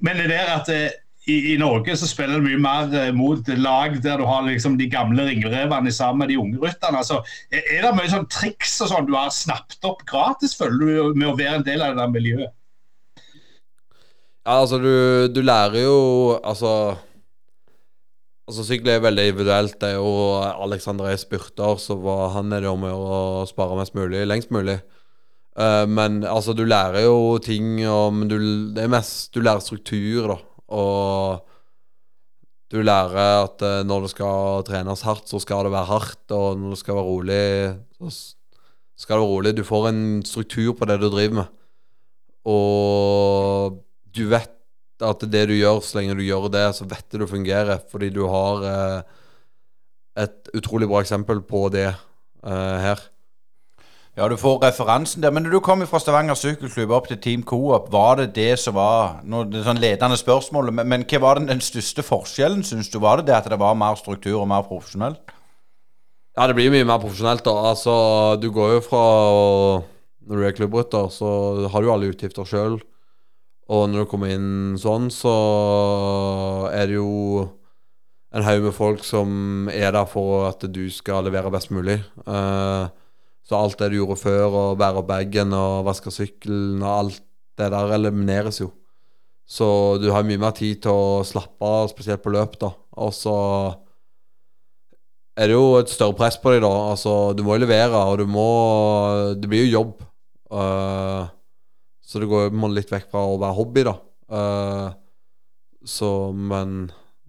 men 0.05 0.21
det 0.21 0.31
der 0.33 0.53
at 0.55 0.71
eh, 0.73 0.95
i, 1.27 1.37
i 1.53 1.57
Norge 1.59 1.97
så 1.99 2.09
spiller 2.09 2.39
du 2.39 2.47
mye 2.47 2.61
mer 2.63 2.93
eh, 2.95 3.13
mot 3.15 3.49
lag 3.59 3.97
der 4.03 4.21
du 4.21 4.27
har 4.29 4.45
liksom 4.47 4.79
de 4.79 4.89
gamle 4.91 5.27
ringrevene 5.27 5.93
sammen 5.93 6.25
med 6.25 6.33
de 6.33 6.39
unge 6.41 6.61
rytterne. 6.63 7.03
Altså, 7.03 7.21
er, 7.51 7.65
er 7.79 7.87
det 7.87 7.97
mye 7.99 8.13
sånn 8.13 8.29
triks 8.33 8.79
og 8.85 8.93
sånn 8.93 9.09
du 9.09 9.17
har 9.19 9.33
snappet 9.35 9.89
opp 9.89 10.07
gratis, 10.09 10.55
føler 10.59 10.79
du, 10.79 11.19
med 11.19 11.33
å 11.33 11.37
være 11.39 11.61
en 11.61 11.67
del 11.67 11.83
av 11.83 11.93
det 11.95 12.05
der 12.05 12.15
miljøet? 12.15 12.55
Ja, 14.47 14.61
altså, 14.61 14.79
du, 14.79 15.27
du 15.35 15.43
lærer 15.43 15.81
jo 15.83 15.99
Altså 16.39 16.71
Altså, 18.47 18.63
Sykkel 18.63 18.93
er 18.93 19.01
veldig 19.03 19.25
individuelt. 19.27 19.73
Det 19.81 19.89
er 19.89 19.97
jo 19.99 20.11
Alexander 20.39 21.09
er 21.11 21.17
spurter, 21.19 21.81
så 21.83 21.97
var 21.99 22.29
han 22.37 22.55
er 22.55 22.63
det 22.63 22.71
om 22.71 22.85
å 22.87 22.93
gjøre 22.93 23.17
å 23.41 23.49
spare 23.51 23.79
mest 23.81 23.97
mulig, 23.99 24.21
lengst 24.23 24.53
mulig. 24.55 24.77
Eh, 25.57 25.85
men 25.89 26.21
altså, 26.29 26.53
du 26.53 26.65
lærer 26.69 27.07
jo 27.07 27.39
ting 27.41 27.81
om 27.89 28.27
du, 28.29 28.37
Det 28.77 28.83
er 28.85 28.93
mest 28.93 29.33
Du 29.33 29.41
lærer 29.41 29.65
struktur, 29.65 30.35
da. 30.35 30.41
Og 30.77 31.47
du 32.73 32.81
lærer 32.83 33.45
at 33.45 33.63
uh, 33.63 33.85
når 33.87 34.03
det 34.03 34.09
skal 34.11 34.65
trenes 34.67 35.05
hardt, 35.07 35.29
så 35.31 35.39
skal 35.39 35.69
det 35.69 35.71
være 35.71 35.87
hardt. 35.87 36.25
Og 36.35 36.59
når 36.59 36.75
det 36.75 36.79
skal 36.81 36.99
være 36.99 37.07
rolig, 37.07 37.45
så 37.95 38.35
skal 38.99 39.15
det 39.15 39.23
være 39.23 39.31
rolig. 39.31 39.53
Du 39.55 39.63
får 39.65 39.89
en 39.93 40.03
struktur 40.27 40.73
på 40.75 40.89
det 40.91 40.99
du 40.99 41.07
driver 41.07 41.37
med. 41.39 41.53
Og 42.51 43.79
du 44.11 44.25
vet 44.33 44.51
at 45.07 45.23
det 45.31 45.45
du 45.47 45.55
gjør, 45.55 45.79
så 45.79 46.01
lenge 46.01 46.19
du 46.19 46.25
gjør 46.27 46.51
det, 46.51 46.67
så 46.75 46.89
vet 46.91 47.07
du 47.13 47.21
det 47.23 47.31
fungerer. 47.31 47.87
Fordi 47.93 48.11
du 48.11 48.25
har 48.27 48.67
uh, 48.67 49.01
et 50.27 50.51
utrolig 50.59 50.91
bra 50.91 51.07
eksempel 51.07 51.47
på 51.47 51.69
det 51.71 51.93
her. 52.43 53.01
Ja, 54.17 54.31
du 54.33 54.37
får 54.41 54.63
referansen 54.63 55.21
der. 55.21 55.31
Men 55.31 55.45
når 55.45 55.59
du 55.59 55.61
kom 55.61 55.83
fra 55.85 55.99
Stavanger 56.01 56.39
sykkelklubb 56.41 56.93
opp 56.97 57.11
til 57.11 57.19
Team 57.21 57.43
Coop, 57.45 57.91
var 57.93 58.17
det 58.17 58.31
det 58.39 58.55
som 58.63 58.79
var 58.79 59.19
nå, 59.29 59.43
det 59.53 59.67
sånn 59.67 59.83
ledende 59.83 60.17
spørsmål, 60.17 60.73
men, 60.73 60.89
men 60.89 61.05
hva 61.05 61.21
var 61.21 61.37
den, 61.37 61.51
den 61.51 61.61
største 61.61 62.01
forskjellen, 62.07 62.65
syns 62.65 62.89
du? 62.89 62.97
Var 63.05 63.21
det 63.21 63.29
det 63.29 63.37
at 63.37 63.51
det 63.53 63.61
var 63.61 63.77
mer 63.77 64.01
struktur 64.01 64.39
og 64.41 64.49
mer 64.49 64.65
profesjonelt? 64.65 65.21
Ja, 66.33 66.49
det 66.49 66.57
blir 66.57 66.73
mye 66.73 66.89
mer 66.89 67.05
profesjonelt, 67.05 67.45
da. 67.45 67.69
Altså, 67.75 67.93
du 68.41 68.49
går 68.57 68.79
jo 68.79 68.83
fra 68.89 69.05
Når 70.27 70.41
du 70.41 70.49
er 70.49 70.57
klubbrytter, 70.57 71.13
så 71.13 71.29
har 71.69 71.81
du 71.81 71.87
jo 71.87 71.93
alle 71.93 72.09
utgifter 72.11 72.49
sjøl. 72.49 72.81
Og 73.69 73.89
når 73.91 74.07
du 74.07 74.09
kommer 74.11 74.33
inn 74.33 74.79
sånn, 74.81 75.13
så 75.13 75.37
er 76.73 76.89
det 76.89 76.97
jo 76.97 77.45
en 78.33 78.45
haug 78.49 78.65
med 78.65 78.75
folk 78.75 79.05
som 79.05 79.69
er 79.69 79.93
der 79.93 80.09
for 80.09 80.49
at 80.49 80.65
du 80.73 80.87
skal 80.91 81.29
levere 81.29 81.53
best 81.53 81.71
mulig. 81.71 82.01
Eh, 82.27 82.87
så 83.47 83.61
alt 83.61 83.79
det 83.79 83.93
du 83.93 84.01
gjorde 84.01 84.19
før, 84.19 84.47
å 84.51 84.65
bære 84.79 85.03
opp 85.03 85.09
bagen 85.11 85.55
og 85.55 85.87
vaske 85.87 86.11
sykkelen 86.11 86.83
og 86.83 86.91
alt 86.91 87.23
det 87.57 87.71
der 87.73 87.95
elimineres 87.95 88.61
jo. 88.61 88.73
Så 89.47 89.67
du 90.03 90.09
har 90.11 90.27
mye 90.27 90.41
mer 90.43 90.55
tid 90.59 90.83
til 90.83 90.91
å 90.91 91.23
slappe 91.25 91.63
av, 91.63 91.87
spesielt 91.93 92.25
på 92.25 92.33
løp, 92.35 92.59
da. 92.59 92.73
Og 92.99 93.13
så 93.15 93.37
er 95.39 95.51
det 95.51 95.55
jo 95.55 95.77
et 95.79 95.93
større 95.93 96.17
press 96.19 96.39
på 96.43 96.51
deg, 96.51 96.65
da. 96.65 96.73
Altså, 96.91 97.15
du 97.39 97.45
må 97.47 97.55
jo 97.55 97.63
levere, 97.63 98.03
og 98.11 98.19
du 98.19 98.27
må 98.27 98.49
Det 99.39 99.47
blir 99.51 99.67
jo 99.67 99.79
jobb. 99.79 100.05
Uh, 100.51 101.31
så 102.03 102.23
det 102.23 102.29
går 102.31 102.49
jo 102.49 102.71
litt 102.75 102.91
vekk 102.91 103.11
fra 103.13 103.23
å 103.27 103.39
være 103.39 103.59
hobby, 103.61 103.87
da. 103.87 103.95
Uh, 104.27 104.89
så 105.87 106.33
Men 106.35 106.89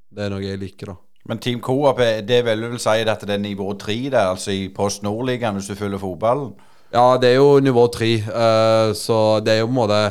det 0.09 0.25
er 0.25 0.33
noe 0.33 0.41
jeg 0.41 0.63
liker, 0.63 0.95
da. 0.95 1.06
Men 1.27 1.41
Team 1.43 1.59
Coop, 1.61 1.99
er- 1.99 2.21
det 2.23 2.39
vil 2.45 2.61
vel 2.69 2.79
si 2.79 3.03
at 3.03 3.21
det 3.27 3.35
er 3.35 3.43
nivå 3.43 3.73
tre 3.79 3.95
der, 4.09 4.31
altså 4.31 4.51
i 4.51 4.69
Post 4.73 5.03
Nordligaen, 5.03 5.55
hvis 5.59 5.67
du 5.67 5.75
følger 5.75 5.99
fotballen? 5.99 6.53
Ja, 6.93 7.17
det 7.19 7.33
er 7.33 7.35
jo 7.41 7.59
nivå 7.59 7.87
tre, 7.91 8.13
uh, 8.31 8.93
så 8.95 9.39
det 9.43 9.53
er 9.53 9.59
jo 9.59 9.67
på 9.67 9.73
en 9.75 9.81
måte 9.81 10.01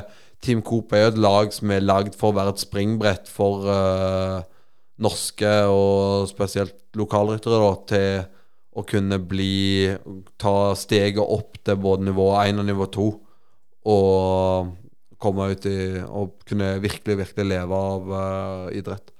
Team 0.44 0.60
Coop 0.62 0.92
er 0.92 1.06
jo 1.06 1.12
et 1.14 1.18
lag 1.24 1.52
som 1.54 1.70
er 1.72 1.80
lagd 1.80 2.14
for 2.18 2.30
å 2.30 2.36
være 2.36 2.52
et 2.52 2.60
springbrett 2.62 3.30
for 3.32 3.64
uh, 3.64 4.44
norske 5.00 5.52
og 5.72 6.28
spesielt 6.28 6.76
lokalryttere 6.96 7.60
da, 7.62 7.72
til 7.88 8.26
å 8.76 8.84
kunne 8.84 9.18
bli 9.24 9.88
Ta 10.36 10.74
steget 10.76 11.22
opp 11.24 11.56
til 11.64 11.80
både 11.80 12.10
nivå 12.10 12.28
1 12.42 12.60
og 12.60 12.68
nivå 12.68 12.86
2. 12.92 13.06
Og 13.88 14.72
komme 15.22 15.46
ut 15.54 15.66
i 15.70 15.76
Og 16.04 16.34
kunne 16.44 16.74
virkelig, 16.82 17.16
virkelig 17.22 17.46
leve 17.48 17.80
av 17.92 18.10
uh, 18.12 18.76
idrett. 18.76 19.15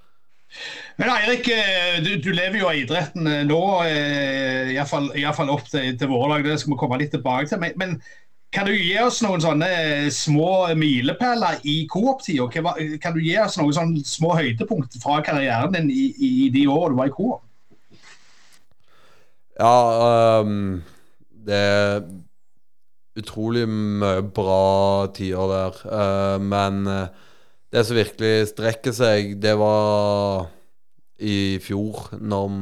Men 0.97 1.11
Eirik, 1.13 1.47
eh, 1.53 1.97
du, 2.01 2.15
du 2.23 2.31
lever 2.33 2.61
jo 2.61 2.69
av 2.69 2.77
idretten 2.79 3.27
eh, 3.29 3.43
nå, 3.45 3.63
eh, 3.85 4.71
iallfall 4.73 5.51
opp 5.53 5.67
til, 5.69 5.91
til 5.99 6.09
våre 6.09 6.37
dager. 6.37 6.53
Det 6.53 6.61
skal 6.63 6.73
vi 6.73 6.79
komme 6.81 7.01
litt 7.01 7.13
tilbake 7.13 7.51
til. 7.51 7.61
Men, 7.61 7.75
men 7.77 7.97
kan 8.55 8.65
du 8.65 8.71
gi 8.73 8.95
oss 9.03 9.19
noen 9.25 9.43
sånne 9.43 9.69
små 10.13 10.69
milepæler 10.79 11.59
i 11.67 11.81
Coop-tida? 11.91 12.47
Kan 13.03 13.17
du 13.17 13.19
gi 13.21 13.35
oss 13.41 13.57
noen 13.59 13.75
sånne 13.75 14.05
små 14.07 14.37
høydepunkt 14.39 14.95
fra 15.03 15.19
karrieren 15.25 15.75
din 15.75 15.91
i, 15.91 16.07
i, 16.15 16.31
i 16.45 16.49
de 16.53 16.63
årene 16.71 16.95
du 16.95 17.01
var 17.01 17.11
i 17.11 17.15
Coop? 17.17 17.43
Ja, 19.57 20.41
um, 20.45 20.83
det 21.47 21.57
er 21.57 22.03
utrolig 23.17 23.65
mye 23.67 24.21
bra 24.21 25.07
tider 25.17 25.53
der. 25.53 25.79
Uh, 25.89 26.37
men 26.41 26.83
eh, 26.91 27.23
det 27.73 27.83
som 27.83 27.97
virkelig 27.97 28.51
strekker 28.53 28.95
seg, 28.95 29.33
det 29.43 29.55
var 29.59 30.47
i 31.19 31.57
fjor, 31.63 32.13
når 32.15 32.53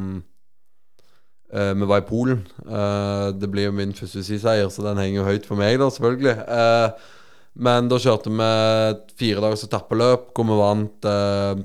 eh, 1.54 1.74
vi 1.76 1.90
var 1.90 2.02
i 2.02 2.08
Polen. 2.08 2.46
Eh, 2.66 3.28
det 3.38 3.50
blir 3.52 3.70
jo 3.70 3.76
min 3.76 3.94
første 3.98 4.24
seier, 4.26 4.70
så 4.72 4.86
den 4.88 5.02
henger 5.02 5.22
jo 5.22 5.28
høyt 5.28 5.46
for 5.50 5.60
meg, 5.60 5.78
da, 5.82 5.92
selvfølgelig. 5.94 6.36
Eh, 6.58 7.12
men 7.66 7.92
da 7.92 8.00
kjørte 8.02 8.34
vi 8.34 8.48
fire 9.20 9.44
dagers 9.44 9.64
etappeløp 9.68 10.34
hvor 10.36 10.50
vi 10.50 10.58
vant 10.60 11.06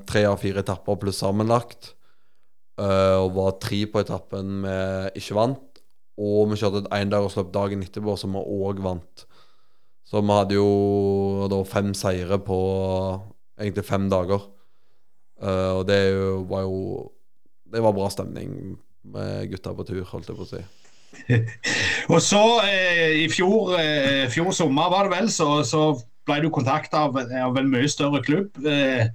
tre 0.07 0.21
av 0.23 0.37
fire 0.39 0.61
etapper 0.63 1.01
pluss 1.01 1.19
sammenlagt. 1.19 1.89
Og 2.79 3.33
var 3.35 3.57
tre 3.59 3.81
på 3.91 3.99
etappen 3.99 4.61
vi 4.63 4.77
ikke 5.19 5.35
vant. 5.35 5.81
Og 6.15 6.47
vi 6.47 6.61
kjørte 6.61 6.85
et 6.85 6.93
endagersløp 6.95 7.51
dagen 7.51 7.83
etterpå 7.83 8.15
som 8.15 8.37
vi 8.37 8.45
òg 8.63 8.79
vant. 8.85 9.25
Så 10.07 10.23
vi 10.23 10.31
hadde 10.35 10.57
jo 10.57 11.49
da 11.51 11.59
fem 11.67 11.91
seire 11.95 12.39
på 12.43 12.61
egentlig 13.61 13.85
fem 13.87 14.09
dager. 14.11 14.43
Uh, 15.41 15.79
og 15.79 15.87
det 15.89 16.01
var 16.49 16.67
jo 16.67 17.09
Det 17.71 17.81
var 17.81 17.95
bra 17.95 18.09
stemning 18.11 18.75
med 19.07 19.49
gutta 19.49 19.71
på 19.73 19.85
tur, 19.87 20.03
holdt 20.05 20.27
jeg 20.29 20.37
på 20.37 20.43
å 20.43 20.49
si. 20.49 20.61
Og 22.13 22.21
så, 22.23 22.43
eh, 22.67 23.23
i 23.23 23.27
fjor, 23.31 23.75
eh, 23.79 24.29
fjor 24.31 24.51
sommer 24.55 24.91
var 24.91 25.07
det 25.07 25.15
vel, 25.15 25.29
så, 25.31 25.61
så 25.67 25.83
ble 26.27 26.41
du 26.43 26.49
kontakta 26.53 27.05
av, 27.07 27.17
av 27.17 27.57
en 27.59 27.71
mye 27.71 27.89
større 27.91 28.21
klubb. 28.25 28.59
Eh, 28.65 29.07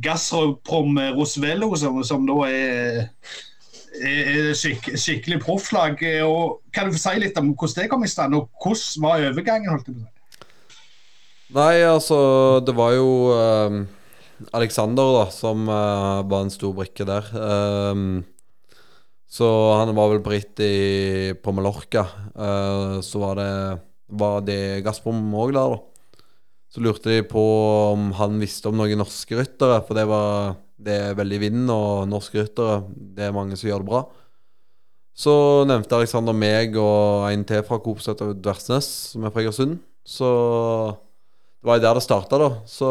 Gazprom 0.00 0.98
Rosvello, 1.16 1.72
som, 1.76 2.00
som 2.06 2.26
da 2.28 2.38
er, 2.48 3.00
er 4.00 4.30
er 4.50 4.54
skikk, 4.56 4.92
skikkelig 4.96 5.40
profflag. 5.44 6.00
Kan 6.74 6.92
du 6.92 6.98
si 6.98 7.16
litt 7.20 7.38
om 7.40 7.52
hvordan 7.52 7.82
det 7.82 7.90
kom 7.92 8.06
i 8.06 8.10
stand, 8.10 8.38
og 8.38 8.48
hvordan 8.62 9.04
var 9.04 9.28
overgangen? 9.30 9.72
holdt 9.74 9.90
jeg 9.90 9.98
på 9.98 10.04
å 10.04 10.08
si? 10.08 10.19
Nei, 11.50 11.82
altså, 11.82 12.16
det 12.62 12.76
var 12.78 12.92
jo 12.94 13.08
eh, 13.34 13.80
Alexander 14.54 15.08
da, 15.16 15.24
som 15.34 15.66
uh, 15.66 16.22
var 16.30 16.44
en 16.44 16.52
stor 16.52 16.72
brikke 16.76 17.04
der. 17.08 17.26
Ehm, 17.34 18.22
så 19.30 19.48
han 19.80 19.92
var 19.96 20.12
vel 20.12 20.22
på 20.22 20.32
ritt 20.32 20.62
i, 20.62 21.34
på 21.34 21.54
Mallorca. 21.54 22.06
Uh, 22.34 23.02
så 23.04 23.20
var 23.22 23.40
det, 23.40 23.50
var 24.14 24.46
det 24.46 24.60
Gazprom 24.86 25.20
òg 25.34 25.52
der, 25.56 25.74
da. 25.74 26.24
Så 26.70 26.82
lurte 26.86 27.10
de 27.10 27.26
på 27.26 27.42
om 27.90 28.12
han 28.14 28.38
visste 28.38 28.70
om 28.70 28.78
noen 28.78 29.02
norske 29.02 29.34
ryttere, 29.34 29.80
for 29.82 29.98
det 29.98 30.06
var 30.06 30.54
Det 30.80 30.94
er 31.10 31.18
veldig 31.18 31.40
vind, 31.42 31.64
og 31.68 32.06
norske 32.08 32.44
ryttere 32.44 32.76
Det 32.88 33.26
er 33.26 33.34
mange 33.34 33.58
som 33.58 33.68
gjør 33.68 33.82
det 33.82 33.90
bra. 33.90 34.04
Så 35.18 35.34
nevnte 35.66 35.98
Alexander 35.98 36.32
meg 36.32 36.78
og 36.78 37.26
en 37.28 37.42
til 37.44 37.66
fra 37.66 37.82
Coop 37.82 37.98
som 38.00 38.14
Dversnes, 38.14 38.86
som 39.12 39.26
er 39.26 39.34
fra 39.34 39.42
Egersund. 39.42 39.80
Så 40.06 40.30
det 41.60 41.68
var 41.68 41.76
jo 41.76 41.84
der 41.84 41.98
det 41.98 42.02
starta, 42.02 42.38
da. 42.40 42.50
Så 42.64 42.88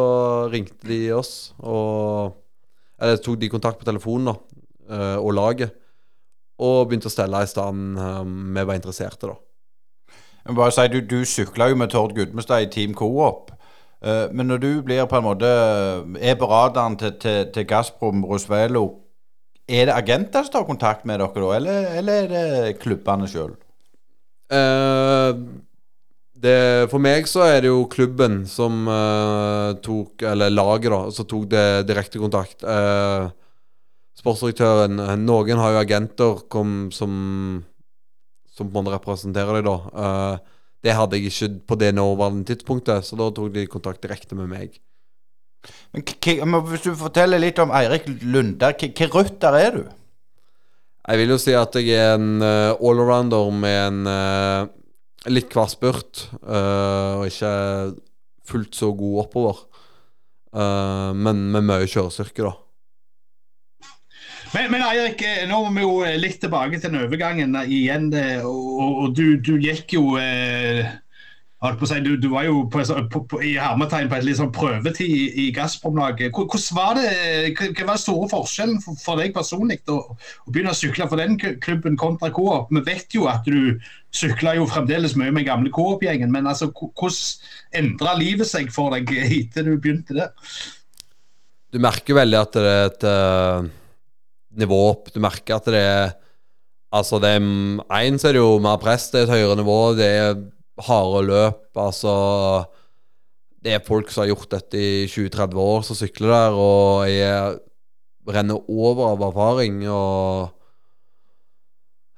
ringte 0.53 0.87
de 0.87 1.01
oss, 1.17 1.53
og 1.59 2.37
Eller 2.99 3.15
tok 3.15 3.37
de 3.39 3.47
kontakt 3.47 3.79
på 3.79 3.85
telefonen, 3.87 4.33
da, 4.33 4.33
eh, 4.91 5.17
og 5.17 5.31
laget. 5.33 5.71
Og 6.59 6.89
begynte 6.89 7.07
å 7.07 7.13
stelle 7.13 7.39
i 7.39 7.47
stand 7.47 7.95
eh, 7.97 8.25
vi 8.27 8.65
var 8.67 8.75
interesserte, 8.75 9.29
da. 9.29 9.37
Jeg 10.43 10.51
må 10.51 10.59
bare 10.59 10.73
si, 10.75 10.87
Du, 10.91 10.99
du 10.99 11.23
sykla 11.25 11.69
jo 11.69 11.77
med 11.79 11.93
Tord 11.93 12.11
Gudmestad 12.17 12.65
i 12.65 12.69
Team 12.69 12.93
Coop. 12.93 13.53
Eh, 14.03 14.27
men 14.31 14.47
når 14.51 14.57
du 14.57 14.81
blir 14.83 15.07
på 15.07 15.17
en 15.17 15.23
måte 15.23 15.47
er 16.19 16.35
på 16.35 16.49
radaren 16.51 16.97
til, 16.99 17.15
til, 17.19 17.47
til 17.55 17.67
Gazprom 17.67 18.25
Rosvelo, 18.27 18.85
er 19.69 19.85
det 19.87 19.95
agenter 19.95 20.43
som 20.43 20.57
tar 20.57 20.67
kontakt 20.67 21.05
med 21.05 21.19
dere 21.21 21.39
da, 21.39 21.49
eller, 21.55 21.89
eller 22.01 22.21
er 22.23 22.29
det 22.29 22.77
klubbene 22.81 23.27
sjøl? 23.29 23.55
Eh, 24.51 25.41
det, 26.39 26.87
for 26.91 27.03
meg 27.03 27.27
så 27.27 27.43
er 27.47 27.63
det 27.63 27.71
jo 27.71 27.87
klubben 27.91 28.43
som 28.47 28.85
uh, 28.87 29.75
tok 29.83 30.23
Eller 30.31 30.53
laget, 30.53 30.89
da, 30.93 31.01
som 31.15 31.27
tok 31.27 31.49
det 31.51 31.65
direkte 31.89 32.21
kontakt. 32.21 32.63
Uh, 32.63 33.31
sportsdirektøren 34.19 35.01
Noen 35.25 35.59
har 35.59 35.75
jo 35.75 35.81
agenter 35.81 36.45
kom, 36.51 36.77
som 36.95 37.11
Som 38.55 38.71
på 38.71 38.79
en 38.79 38.87
måte 38.87 38.95
representerer 38.97 39.59
deg, 39.59 39.67
da. 39.67 39.77
Uh, 39.91 40.57
det 40.83 40.95
hadde 40.95 41.19
jeg 41.19 41.27
ikke 41.27 41.49
på 41.67 41.75
det 41.79 41.91
nåværende 41.95 42.47
tidspunktet, 42.47 43.03
så 43.03 43.19
da 43.19 43.27
tok 43.35 43.51
de 43.51 43.67
kontakt 43.67 44.01
direkte 44.03 44.35
med 44.39 44.47
meg. 44.47 44.79
Men 45.91 46.05
men 46.47 46.61
Hvis 46.69 46.85
du 46.87 46.93
forteller 46.95 47.39
litt 47.39 47.59
om 47.59 47.71
Eirik 47.71 48.07
Lunder, 48.23 48.75
hvilken 48.79 49.11
rutter 49.11 49.57
er 49.59 49.71
du? 49.75 49.83
Jeg 51.09 51.17
vil 51.17 51.33
jo 51.33 51.39
si 51.41 51.55
at 51.57 51.75
jeg 51.75 51.97
er 51.97 52.15
en 52.15 52.41
uh, 52.43 52.77
allrounder 52.79 53.49
med 53.51 53.77
en 53.87 54.07
eh, 54.07 54.67
litt 55.27 55.51
hver 55.51 55.67
spurt, 55.71 56.27
uh, 56.45 57.19
og 57.19 57.27
ikke 57.27 57.51
fullt 58.47 58.77
så 58.79 58.93
god 58.95 59.25
oppover. 59.25 59.61
Uh, 60.55 61.11
men 61.13 61.49
med 61.53 61.67
mye 61.67 61.89
kjørestyrke, 61.89 62.47
da. 62.47 62.55
Men, 64.49 64.71
men 64.73 64.81
Eirik, 64.81 65.21
eh, 65.21 65.43
nå 65.45 65.59
må 65.61 65.75
vi 65.75 65.83
jo 65.83 66.21
litt 66.23 66.39
tilbake 66.41 66.79
til 66.79 66.89
den 66.89 67.03
overgangen 67.03 67.53
igjen. 67.67 68.07
Og, 68.47 69.03
og 69.03 69.11
du, 69.13 69.37
du 69.37 69.59
gikk 69.61 69.93
jo 69.93 70.15
eh, 70.17 70.87
si, 71.59 71.99
du, 72.05 72.13
du 72.15 72.29
var 72.31 72.45
jo 72.47 72.61
på, 72.71 72.79
på, 73.11 73.19
på, 73.27 73.39
i 73.43 73.57
hermetegn 73.59 74.07
på 74.07 74.15
et 74.15 74.23
litt 74.23 74.37
sånn 74.39 74.51
prøvetid 74.55 75.09
i, 75.11 75.23
i 75.43 75.45
Gazprom-laget. 75.51 76.31
Hvor- 76.31 76.47
Hvordan 76.47 76.77
var 76.77 76.93
det, 76.95 77.09
hva 77.59 77.85
var 77.89 77.97
den 77.97 78.03
store 78.05 78.29
forskjellen 78.31 78.77
for, 78.85 78.95
for 79.03 79.19
deg 79.19 79.33
personlig 79.35 79.81
å, 79.91 79.97
å 80.15 80.51
begynne 80.53 80.71
å 80.71 80.77
sykle 80.79 81.09
for 81.11 81.19
den 81.19 81.35
klubben 81.37 81.97
kontra 81.99 82.29
Coop? 82.31 82.71
Vi 82.71 82.83
vet 82.87 83.11
jo 83.17 83.27
at 83.27 83.43
du 83.49 83.75
sykla 84.15 84.55
jo 84.55 84.67
fremdeles 84.71 85.17
mye 85.19 85.33
med 85.35 85.47
gamle 85.49 85.71
Coop-gjengen, 85.75 86.31
men 86.31 86.47
altså, 86.47 86.71
hvordan 86.71 87.81
endra 87.83 88.15
livet 88.17 88.47
seg 88.47 88.71
for 88.71 88.95
deg 88.95 89.11
etter 89.19 89.67
du 89.67 89.75
begynte 89.75 90.15
der? 90.15 90.31
Du 91.69 91.77
merker 91.83 92.17
veldig 92.17 92.39
at 92.39 92.55
det 92.55 92.63
er 92.69 92.87
et 92.87 93.03
uh, 93.05 93.67
nivå 94.63 94.79
opp. 94.93 95.11
Du 95.13 95.19
merker 95.21 95.59
at 95.59 95.67
det 95.69 95.83
er 95.83 96.09
Altså, 96.89 97.19
det 97.21 97.29
er 97.35 97.43
Én 97.99 98.15
så 98.17 98.31
er 98.31 98.33
det 98.33 98.39
jo 98.41 98.55
mer 98.65 98.79
press, 98.81 99.11
det 99.13 99.19
er 99.19 99.27
et 99.27 99.33
høyere 99.35 99.59
nivå, 99.59 99.75
det 99.93 100.07
er 100.09 100.39
harde 100.87 101.23
løp, 101.27 101.63
altså 101.75 102.13
Det 103.59 103.73
er 103.75 103.83
folk 103.83 104.11
som 104.11 104.23
har 104.23 104.29
gjort 104.31 104.53
dette 104.53 104.79
i 104.79 105.07
20-30 105.07 105.59
år, 105.59 105.81
som 105.83 105.97
sykler 105.99 106.31
der, 106.31 106.55
og 106.55 107.09
jeg 107.11 107.57
renner 108.29 108.69
over 108.71 109.09
av 109.09 109.23
erfaring, 109.27 109.81
og 109.91 110.53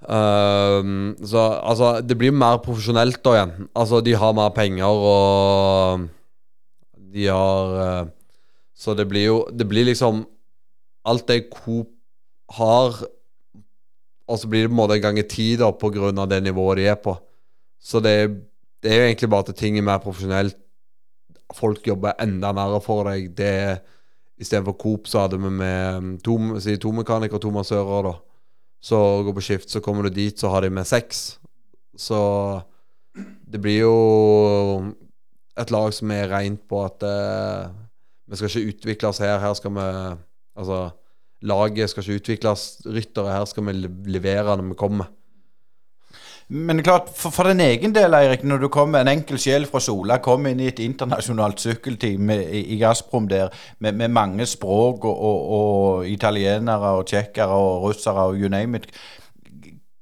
um, 0.06 1.16
så 1.26 1.46
altså, 1.64 1.96
det 2.06 2.18
blir 2.20 2.36
mer 2.36 2.60
profesjonelt 2.62 3.24
da 3.26 3.34
igjen. 3.38 3.56
Altså, 3.74 4.04
de 4.06 4.14
har 4.14 4.36
mer 4.38 4.54
penger, 4.54 4.86
og 4.86 6.06
de 7.12 7.26
har 7.28 7.74
uh, 7.80 8.12
Så 8.74 8.94
det 8.96 9.04
blir 9.10 9.26
jo 9.26 9.48
Det 9.52 9.68
blir 9.68 9.84
liksom 9.84 10.22
Alt 11.04 11.28
det 11.28 11.50
Coop 11.52 11.90
har, 12.56 12.96
og 14.28 14.40
så 14.40 14.48
blir 14.48 14.64
det 14.64 14.70
på 14.70 14.76
en 14.76 14.80
måte 14.80 15.00
ganger 15.02 15.26
ti 15.28 15.56
da, 15.60 15.72
på 15.72 15.90
grunn 15.90 16.20
av 16.20 16.30
det 16.30 16.42
nivået 16.44 16.78
de 16.78 16.88
er 16.92 16.98
på. 17.00 17.16
Så 17.82 18.00
det, 18.04 18.30
det 18.82 18.92
er 18.92 19.00
jo 19.00 19.08
egentlig 19.10 19.30
bare 19.30 19.48
at 19.50 19.58
ting 19.60 19.78
er 19.78 19.86
mer 19.86 20.02
profesjonelt. 20.02 20.58
Folk 21.54 21.86
jobber 21.88 22.18
enda 22.24 22.54
mer 22.56 22.80
for 22.84 23.10
deg. 23.10 23.32
Det 23.38 23.54
Istedenfor 24.42 24.74
Coop 24.82 25.08
så 25.08 25.26
hadde 25.26 25.38
vi 25.38 25.52
med 25.54 26.16
to, 26.26 26.38
si, 26.64 26.74
to 26.82 26.90
mekanikere 26.96 27.38
og 27.38 27.44
to 27.44 27.52
massører, 27.54 28.08
da. 28.08 28.14
Så 28.82 28.98
går 29.28 29.36
på 29.38 29.44
skift, 29.46 29.70
så 29.70 29.82
kommer 29.86 30.08
du 30.08 30.16
dit, 30.16 30.34
så 30.40 30.50
har 30.50 30.66
de 30.66 30.72
med 30.74 30.88
seks. 30.90 31.38
Så 31.94 32.18
det 33.46 33.62
blir 33.62 33.84
jo 33.84 33.96
et 35.60 35.74
lag 35.74 35.94
som 35.94 36.10
er 36.16 36.32
rent 36.32 36.64
på 36.72 36.80
at 36.88 37.06
eh, 37.06 37.70
vi 38.32 38.40
skal 38.40 38.50
ikke 38.50 38.74
utvikle 38.74 39.12
oss 39.12 39.22
her. 39.22 39.38
Her 39.44 39.54
skal 39.58 39.78
vi 39.78 39.88
Altså, 40.52 40.90
laget 41.48 41.90
skal 41.90 42.04
ikke 42.04 42.20
utvikles. 42.20 42.64
Ryttere 42.86 43.32
her 43.32 43.46
skal 43.48 43.66
vi 43.70 43.74
levere 44.12 44.58
når 44.58 44.74
vi 44.74 44.76
kommer. 44.76 45.08
Men 46.52 46.82
klart, 46.84 47.08
for, 47.16 47.32
for 47.32 47.48
din 47.48 47.62
egen 47.64 47.94
del, 47.96 48.12
Eirik, 48.18 48.42
når 48.44 48.66
du 48.66 48.68
kommer, 48.68 49.00
en 49.00 49.08
enkel 49.08 49.38
sjel 49.40 49.64
fra 49.72 49.80
Sola 49.80 50.18
kommer 50.20 50.52
inn 50.52 50.60
i 50.60 50.68
et 50.68 50.82
internasjonalt 50.84 51.62
sykkelteam 51.64 52.34
i, 52.36 52.66
i 52.76 52.80
Gazprom 52.82 53.30
der, 53.32 53.54
med, 53.80 53.96
med 53.96 54.12
mange 54.12 54.48
språk 54.50 55.06
og, 55.08 55.16
og, 55.16 55.46
og 55.58 56.10
italienere 56.12 56.90
og 56.98 57.06
tsjekkere 57.08 57.56
og 57.56 57.86
russere 57.86 58.26
og 58.28 58.36
you 58.36 58.52
name 58.52 58.82
it. 58.82 58.90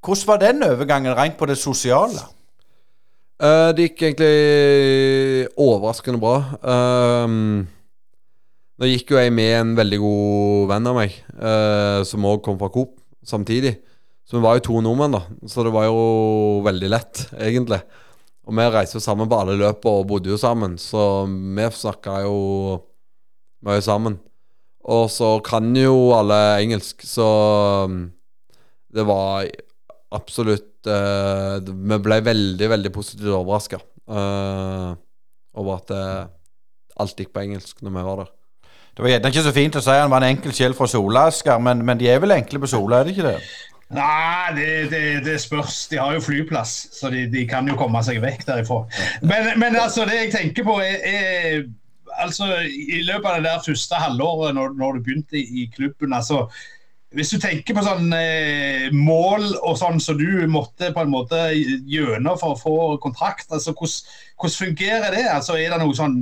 Hvordan 0.01 0.25
var 0.31 0.41
den 0.41 0.65
overgangen 0.65 1.17
rent 1.19 1.37
på 1.37 1.45
det 1.45 1.59
sosiale? 1.61 2.23
Uh, 3.37 3.69
det 3.77 3.91
gikk 3.91 4.01
egentlig 4.07 5.51
overraskende 5.53 6.19
bra. 6.23 6.39
Um, 6.65 7.67
nå 8.79 8.89
gikk 8.89 9.13
jo 9.13 9.21
jeg 9.21 9.35
med 9.37 9.53
en 9.59 9.77
veldig 9.77 10.01
god 10.01 10.65
venn 10.73 10.89
av 10.89 10.97
meg, 10.97 11.21
uh, 11.37 12.01
som 12.09 12.25
òg 12.25 12.41
kom 12.41 12.57
fra 12.57 12.73
Coop 12.73 12.97
samtidig. 13.21 13.77
Så 14.29 14.37
vi 14.37 14.43
var 14.45 14.59
jo 14.59 14.65
to 14.67 14.81
nordmenn, 14.85 15.15
da. 15.17 15.23
Så 15.49 15.65
det 15.65 15.73
var 15.73 15.87
jo 15.87 16.61
veldig 16.61 16.89
lett, 16.93 17.23
egentlig. 17.33 17.79
Og 18.45 18.53
vi 18.57 18.65
reiste 18.69 18.99
jo 18.99 19.01
sammen 19.01 19.29
på 19.29 19.39
alle 19.41 19.57
løpene 19.57 20.01
og 20.01 20.07
bodde 20.09 20.29
jo 20.29 20.37
sammen, 20.37 20.75
så 20.81 21.25
vi 21.25 21.65
snakka 21.73 22.19
jo 22.27 22.35
mye 23.65 23.81
sammen. 23.81 24.19
Og 24.89 25.09
så 25.13 25.31
kan 25.45 25.73
jo 25.77 26.11
alle 26.13 26.37
engelsk, 26.61 27.01
så 27.05 27.25
um, 27.89 28.03
det 28.93 29.05
var 29.05 29.49
absolutt 30.15 30.87
uh, 30.87 31.59
Vi 31.61 31.99
ble 32.01 32.21
veldig, 32.25 32.69
veldig 32.71 32.91
positivt 32.93 33.35
overraska 33.35 33.81
over 34.09 35.75
at 35.75 35.89
det, 35.91 36.05
alt 36.97 37.19
gikk 37.19 37.29
på 37.35 37.43
engelsk 37.43 37.83
når 37.85 37.93
vi 37.93 38.05
var 38.07 38.21
der. 38.23 38.31
Det 38.95 39.03
var 39.03 39.11
gjerne 39.11 39.29
ikke 39.29 39.43
så 39.45 39.53
fint 39.53 39.77
å 39.77 39.83
si 39.85 39.93
han 39.93 40.09
var 40.09 40.23
en 40.23 40.33
enkel 40.33 40.55
sjel 40.55 40.73
fra 40.73 40.87
Solasker, 40.89 41.61
men, 41.61 41.83
men 41.85 41.99
de 41.99 42.09
er 42.09 42.17
vel 42.23 42.33
enkle 42.33 42.63
på 42.63 42.71
Sola, 42.71 42.99
er 42.99 43.05
det 43.05 43.13
ikke 43.13 43.27
det? 43.27 43.35
Nei, 43.89 44.53
det, 44.53 44.91
det, 44.91 45.01
det 45.25 45.39
spørs. 45.41 45.87
De 45.89 45.97
har 45.97 46.13
jo 46.13 46.21
flyplass, 46.21 46.73
så 46.93 47.09
de, 47.09 47.23
de 47.31 47.45
kan 47.49 47.65
jo 47.67 47.77
komme 47.77 48.01
seg 48.05 48.21
vekk 48.21 48.45
derifra. 48.45 48.83
Men, 49.25 49.55
men 49.57 49.77
altså, 49.81 50.05
det 50.05 50.19
jeg 50.19 50.33
tenker 50.35 50.67
på, 50.67 50.75
er, 50.85 50.99
er 51.09 51.63
altså, 52.21 52.51
I 52.69 53.01
løpet 53.07 53.29
av 53.31 53.39
det 53.39 53.47
der 53.47 53.63
første 53.65 54.01
halvåret 54.01 54.57
når, 54.57 54.75
når 54.77 54.97
du 54.97 55.07
begynte 55.07 55.39
i, 55.39 55.63
i 55.63 55.65
klubben 55.73 56.13
altså, 56.13 56.43
Hvis 57.15 57.33
du 57.33 57.39
tenker 57.41 57.73
på 57.73 57.81
sånn 57.85 58.13
eh, 58.13 58.91
mål 58.93 59.55
og 59.57 59.79
sånn 59.79 59.97
som 59.97 60.13
så 60.13 60.17
du 60.19 60.45
måtte 60.51 60.91
på 60.93 61.01
en 61.01 61.13
måte 61.13 61.39
gjennom 61.55 62.37
for 62.37 62.53
å 62.53 62.59
få 62.59 62.75
kontrakt, 63.01 63.49
altså, 63.49 63.73
hvordan, 63.73 64.53
fungerer 64.53 65.17
det? 65.17 65.25
Altså, 65.33 65.57
er 65.57 65.73
det 65.73 65.81
noe 65.81 65.97
sånn 65.97 66.21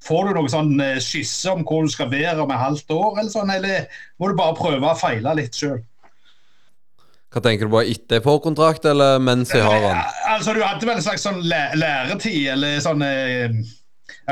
Får 0.00 0.28
du 0.30 0.36
noen 0.36 0.52
sånn 0.52 0.76
eh, 0.80 0.98
skisse 1.04 1.52
om 1.52 1.64
hvor 1.68 1.84
du 1.84 1.92
skal 1.92 2.08
være 2.12 2.40
om 2.40 2.52
et 2.52 2.60
halvt 2.60 2.92
år, 2.96 3.18
eller 3.18 3.32
sånn, 3.32 3.50
eller 3.52 3.98
må 4.16 4.30
du 4.30 4.36
bare 4.38 4.56
prøve 4.56 4.88
å 4.88 4.96
feile 4.96 5.34
litt 5.36 5.56
sjøl? 5.56 5.82
Hva 7.30 7.42
tenker 7.44 7.68
du 7.68 7.74
på 7.76 7.82
etter 7.86 8.18
jeg 8.18 8.24
får 8.24 8.40
kontrakt, 8.42 8.86
eller 8.90 9.20
mens 9.22 9.52
jeg 9.54 9.62
har 9.62 9.84
den? 9.84 9.98
Altså, 10.32 10.54
Du 10.56 10.64
hadde 10.64 10.86
vel 10.86 10.96
en 10.96 11.04
slags 11.04 11.22
sånn 11.22 11.38
læ 11.46 11.60
læretid, 11.78 12.40
eller 12.56 12.80
sånn 12.82 13.04
eh, 13.06 13.60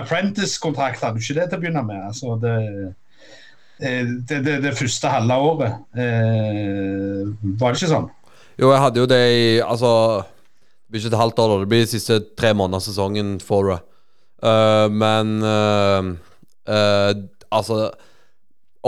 apprentice-kontrakt, 0.00 1.04
hadde 1.04 1.20
du 1.20 1.22
ikke 1.22 1.36
det 1.38 1.46
til 1.46 1.60
å 1.60 1.62
begynne 1.62 1.84
med? 1.86 2.00
Altså, 2.10 2.34
det, 2.42 2.56
eh, 3.78 4.02
det, 4.26 4.40
det, 4.46 4.56
det 4.66 4.74
første 4.78 5.12
halve 5.14 5.38
året. 5.52 5.78
Eh, 5.94 7.22
var 7.60 7.70
det 7.70 7.78
ikke 7.78 7.92
sånn? 7.94 8.10
Jo, 8.58 8.72
jeg 8.72 8.82
hadde 8.82 8.98
jo 8.98 9.06
det 9.06 9.22
i 9.30 9.46
Altså 9.62 9.92
Det 10.18 10.90
blir 10.90 11.04
ikke 11.04 11.12
et 11.14 11.20
halvt 11.22 11.42
år. 11.44 11.54
Det 11.60 11.70
blir 11.70 11.84
de 11.84 11.92
siste 11.92 12.18
tre 12.34 12.50
måneder 12.56 12.80
av 12.80 12.86
sesongen 12.88 13.36
for 13.44 13.70
det. 13.70 13.78
Uh, 14.38 14.86
men 14.90 15.38
uh, 15.42 16.10
uh, 16.70 17.10
Altså 17.50 17.88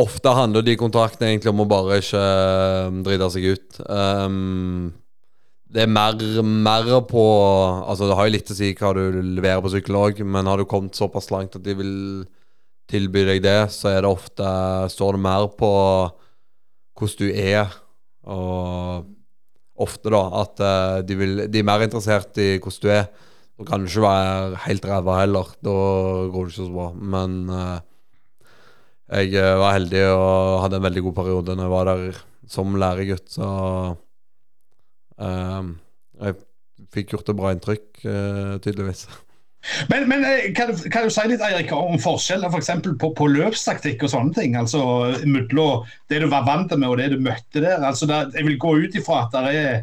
Ofte 0.00 0.32
handler 0.32 0.64
de 0.64 0.78
kontraktene 0.80 1.32
egentlig 1.32 1.52
om 1.52 1.62
å 1.64 1.68
bare 1.68 2.00
ikke 2.00 2.20
eh, 2.24 2.98
drite 3.06 3.30
seg 3.34 3.46
ut. 3.52 3.80
Um, 3.86 4.90
det 5.70 5.84
er 5.84 5.90
mer, 5.92 6.16
mer 6.42 6.88
på 7.06 7.24
Altså 7.84 8.08
Det 8.08 8.16
har 8.18 8.26
jo 8.26 8.34
litt 8.34 8.50
å 8.50 8.56
si 8.58 8.72
hva 8.74 8.90
du 8.96 9.20
leverer 9.20 9.62
på 9.62 9.70
sykkel 9.70 9.98
òg, 10.00 10.22
men 10.26 10.48
har 10.50 10.58
du 10.58 10.66
kommet 10.68 10.98
såpass 10.98 11.30
langt 11.34 11.54
at 11.58 11.66
de 11.66 11.76
vil 11.78 11.94
tilby 12.90 13.22
deg 13.28 13.44
det, 13.44 13.60
så 13.70 13.92
er 13.92 14.02
det 14.02 14.10
ofte 14.10 14.46
står 14.90 15.14
det 15.14 15.22
mer 15.22 15.46
på 15.54 15.70
hvordan 16.98 17.20
du 17.20 17.38
er, 17.38 17.70
og 18.26 19.06
ofte 19.80 20.12
da 20.12 20.22
at 20.42 20.62
eh, 20.64 20.96
de, 21.08 21.16
vil, 21.16 21.44
de 21.48 21.60
er 21.60 21.66
mer 21.66 21.84
interessert 21.86 22.36
i 22.42 22.56
hvordan 22.58 22.82
du 22.82 22.90
er. 22.94 23.06
Du 23.60 23.66
kan 23.68 23.84
ikke 23.84 24.02
være 24.04 24.60
helt 24.64 24.86
ræva 24.88 25.18
heller. 25.20 25.48
Da 25.60 25.72
går 26.32 26.46
det 26.46 26.54
ikke 26.54 26.66
så 26.66 26.72
bra. 26.72 26.88
Men 26.96 27.38
eh, 27.52 27.78
jeg 29.10 29.34
eh, 29.34 29.56
var 29.58 29.74
heldig 29.74 30.04
og 30.14 30.60
hadde 30.64 30.78
en 30.78 30.86
veldig 30.86 31.02
god 31.08 31.16
periode 31.16 31.56
når 31.56 31.66
jeg 31.66 31.74
var 31.74 31.90
der 31.90 32.20
som 32.50 32.76
læregutt, 32.78 33.26
så 33.30 33.48
um, 35.22 35.74
jeg 36.18 36.38
fikk 36.90 37.12
gjort 37.14 37.28
et 37.30 37.38
bra 37.38 37.52
inntrykk, 37.54 37.84
uh, 38.02 38.56
tydeligvis. 38.62 39.04
Men, 39.90 40.06
men 40.08 40.24
eh, 40.24 40.48
kan, 40.56 40.72
du, 40.72 40.86
kan 40.90 41.04
du 41.06 41.12
si 41.12 41.26
litt 41.28 41.42
Eirik, 41.44 41.70
om 41.76 41.98
forskjeller 42.00 42.50
for 42.50 42.62
eksempel 42.62 42.96
på, 42.98 43.12
på 43.16 43.28
løpstaktikk 43.30 44.06
og 44.06 44.12
sånne 44.14 44.34
ting? 44.38 44.56
Altså 44.58 44.80
mellom 45.28 45.84
det 46.10 46.22
du 46.22 46.28
var 46.32 46.46
vant 46.48 46.72
med 46.74 46.88
og 46.88 46.96
det 46.98 47.10
du 47.12 47.20
møtte 47.22 47.60
der. 47.62 47.82
Altså, 47.84 48.08
der, 48.10 48.32
jeg 48.34 48.48
vil 48.48 48.58
gå 48.62 48.72
ut 48.86 48.96
ifra 48.98 49.26
at 49.26 49.36
det 49.36 49.60
er 49.60 49.82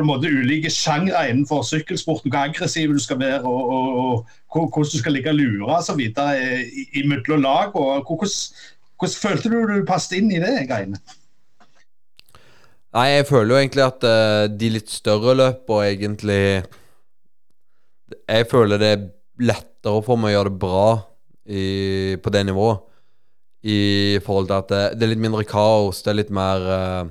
på 0.00 0.06
en 0.06 0.10
måte 0.10 0.30
ulike 0.32 0.70
sjangre 0.72 1.26
innenfor 1.30 1.62
sykkelsporten. 1.66 2.32
Hvor 2.32 2.48
aggressiv 2.48 2.94
du 2.94 3.02
skal 3.02 3.20
være 3.20 3.40
og, 3.42 3.70
og, 3.74 4.26
og 4.48 4.66
hvordan 4.72 4.92
du 4.92 4.98
skal 4.98 5.16
ligge 5.16 5.32
og 5.32 5.38
lure 5.38 5.78
osv. 5.78 6.02
mellom 7.04 7.44
lag. 7.44 7.76
og 7.76 8.06
hvordan, 8.06 8.34
hvordan 8.98 9.20
følte 9.22 9.52
du 9.52 9.58
du 9.66 9.86
passet 9.88 10.18
inn 10.18 10.32
i 10.32 10.42
det 10.42 10.68
greiene? 10.70 11.00
Nei, 12.96 13.08
jeg 13.12 13.28
føler 13.28 13.52
jo 13.52 13.60
egentlig 13.60 13.84
at 13.84 14.04
uh, 14.08 14.44
de 14.48 14.72
litt 14.72 14.88
større 14.90 15.34
løpene 15.36 15.90
egentlig 15.92 16.42
Jeg 18.24 18.46
føler 18.48 18.80
det 18.80 18.88
er 18.94 19.06
lettere 19.38 20.02
for 20.06 20.16
meg 20.16 20.32
å 20.32 20.36
gjøre 20.38 20.52
det 20.54 20.60
bra 20.62 20.86
i, 21.48 21.64
på 22.22 22.32
det 22.32 22.46
nivået. 22.48 22.80
I 23.68 24.18
forhold 24.24 24.48
til 24.48 24.56
at 24.56 24.72
det, 24.72 24.82
det, 24.96 25.04
er 25.04 25.12
litt 25.12 25.22
mindre 25.22 25.44
kaos. 25.48 26.02
Det 26.02 26.12
er 26.12 26.18
litt 26.20 26.32
mer 26.34 26.64
eh, 26.74 27.10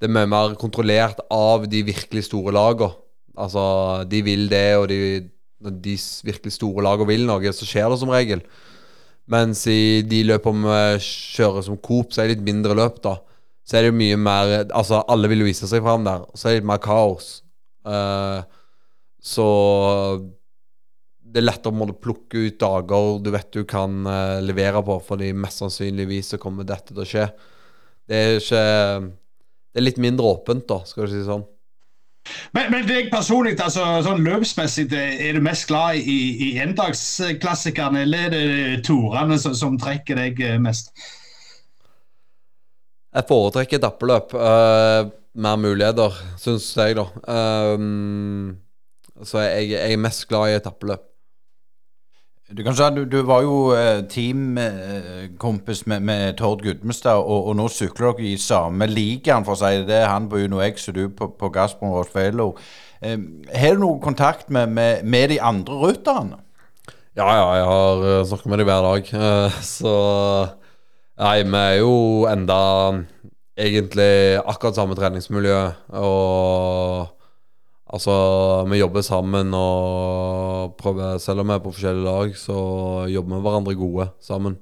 Det 0.00 0.08
er 0.08 0.14
mye 0.14 0.28
mer 0.28 0.54
kontrollert 0.60 1.20
av 1.32 1.68
de 1.70 1.84
virkelig 1.86 2.26
store 2.28 2.54
lagene. 2.54 2.92
Altså, 3.34 3.62
de 4.06 4.20
vil 4.22 4.46
det, 4.50 4.76
og 4.78 4.88
de, 4.90 4.98
når 5.64 5.78
de 5.82 5.96
virkelig 6.26 6.54
store 6.54 6.84
lagene 6.86 7.10
vil 7.10 7.24
noe, 7.26 7.52
så 7.54 7.66
skjer 7.66 7.90
det 7.90 7.98
som 8.02 8.12
regel. 8.14 8.44
Mens 9.30 9.64
i 9.70 10.04
de 10.06 10.20
løpene 10.28 10.66
vi 10.68 11.04
kjører 11.06 11.64
som 11.66 11.78
Coop, 11.80 12.12
så 12.12 12.22
er 12.22 12.28
det 12.28 12.36
litt 12.36 12.46
mindre 12.50 12.76
løp, 12.78 13.00
da. 13.04 13.16
Så 13.64 13.78
er 13.78 13.86
det 13.86 13.94
jo 13.94 13.96
mye 13.96 14.18
mer 14.20 14.50
Altså, 14.76 15.00
alle 15.08 15.30
vil 15.32 15.40
jo 15.40 15.48
vise 15.48 15.68
seg 15.70 15.82
fram 15.84 16.04
der. 16.04 16.26
Så 16.36 16.48
er 16.48 16.52
det 16.52 16.60
litt 16.60 16.68
mer 16.68 16.82
kaos. 16.84 17.38
Uh, 17.88 18.44
så 19.24 19.46
det 21.34 21.40
er 21.40 21.48
lettere 21.48 21.72
å 21.72 21.96
plukke 21.98 22.44
ut 22.46 22.58
dager 22.60 23.18
du 23.24 23.30
vet 23.34 23.48
du 23.56 23.64
kan 23.68 24.04
uh, 24.06 24.38
levere 24.44 24.84
på, 24.84 25.00
fordi 25.08 25.32
mest 25.36 25.64
sannsynligvis 25.64 26.34
så 26.34 26.40
kommer 26.40 26.68
dette 26.68 26.92
til 26.92 27.02
å 27.02 27.08
skje. 27.08 27.26
Det 28.04 28.20
er 28.20 28.36
ikke 28.38 28.64
Det 29.74 29.82
er 29.82 29.88
litt 29.88 29.98
mindre 29.98 30.36
åpent, 30.36 30.68
da, 30.70 30.84
skal 30.86 31.08
du 31.08 31.12
si 31.12 31.24
sånn. 31.26 31.42
Men, 32.54 32.70
men 32.72 32.86
deg 32.88 33.10
personlig, 33.12 33.56
altså, 33.60 33.82
sånn 34.06 34.22
løpsmessig, 34.24 34.86
er 34.94 35.36
du 35.36 35.42
mest 35.44 35.66
glad 35.68 35.98
i, 35.98 36.18
i 36.46 36.48
endagsklassikerne, 36.62 38.04
eller 38.06 38.28
er 38.28 38.32
det 38.32 38.84
torene 38.86 39.36
som, 39.42 39.56
som 39.58 39.76
trekker 39.80 40.16
deg 40.22 40.40
eh, 40.40 40.56
mest? 40.62 40.94
Jeg 43.14 43.28
foretrekker 43.28 43.78
etappeløp. 43.78 44.32
Uh, 44.34 45.10
mer 45.34 45.58
muligheter, 45.58 46.14
syns 46.40 46.70
jeg, 46.78 46.96
da. 46.98 47.08
Um, 47.74 48.54
så 49.22 49.44
jeg, 49.44 49.74
jeg, 49.74 49.92
er 49.92 50.00
mest 50.00 50.26
glad 50.30 50.50
i 50.50 50.56
etappeløp. 50.58 51.04
Du 52.54 52.62
kan 52.62 52.76
si 52.76 52.86
du, 52.94 53.02
du 53.10 53.22
var 53.26 53.42
jo 53.42 53.72
eh, 53.74 54.04
teamkompis 54.06 55.86
med, 55.90 56.00
med 56.06 56.36
Tord 56.38 56.62
Gudmestad, 56.62 57.18
og, 57.18 57.48
og 57.50 57.56
nå 57.58 57.66
sykler 57.72 58.12
dere 58.14 58.28
i 58.30 58.36
samme 58.38 58.86
ligaen, 58.86 59.42
for 59.46 59.56
å 59.56 59.58
si 59.58 59.82
det. 59.88 60.04
Han 60.06 60.28
på 60.30 60.44
Uno 60.44 60.60
X 60.62 60.86
og 60.92 60.94
du 60.94 61.08
på, 61.10 61.32
på 61.34 61.50
Gazprom 61.50 61.90
Rosfello. 61.96 62.52
Eh, 63.02 63.16
har 63.58 63.74
du 63.74 63.82
noe 63.82 63.98
kontakt 64.02 64.54
med, 64.54 64.70
med, 64.70 65.02
med 65.02 65.32
de 65.34 65.40
andre 65.42 65.80
rytterne? 65.82 66.38
Ja, 67.18 67.26
ja, 67.26 67.48
jeg 67.58 67.66
har 67.72 68.28
snakket 68.30 68.52
med 68.52 68.62
dem 68.62 68.70
hver 68.70 68.86
dag. 68.86 69.10
Så 69.74 69.96
Nei, 71.14 71.36
vi 71.46 71.58
er 71.58 71.76
jo 71.78 71.98
enda 72.26 72.60
egentlig 73.54 74.38
akkurat 74.42 74.78
samme 74.78 74.96
treningsmiljø. 74.98 75.58
Og 75.94 77.10
Altså, 77.94 78.14
vi 78.70 78.80
jobber 78.80 79.04
sammen 79.06 79.52
og 79.54 80.74
prøver 80.80 81.20
Selv 81.22 81.44
om 81.44 81.50
vi 81.50 81.54
er 81.54 81.62
på 81.62 81.74
forskjellige 81.74 82.06
lag, 82.08 82.32
så 82.38 82.56
jobber 83.12 83.36
vi 83.36 83.44
hverandre 83.44 83.76
gode 83.78 84.08
sammen. 84.24 84.56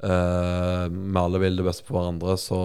Uh, 0.00 0.86
vi 0.88 1.20
alle 1.20 1.40
vil 1.42 1.58
det 1.58 1.66
beste 1.66 1.84
for 1.86 1.98
hverandre, 1.98 2.36
så 2.40 2.60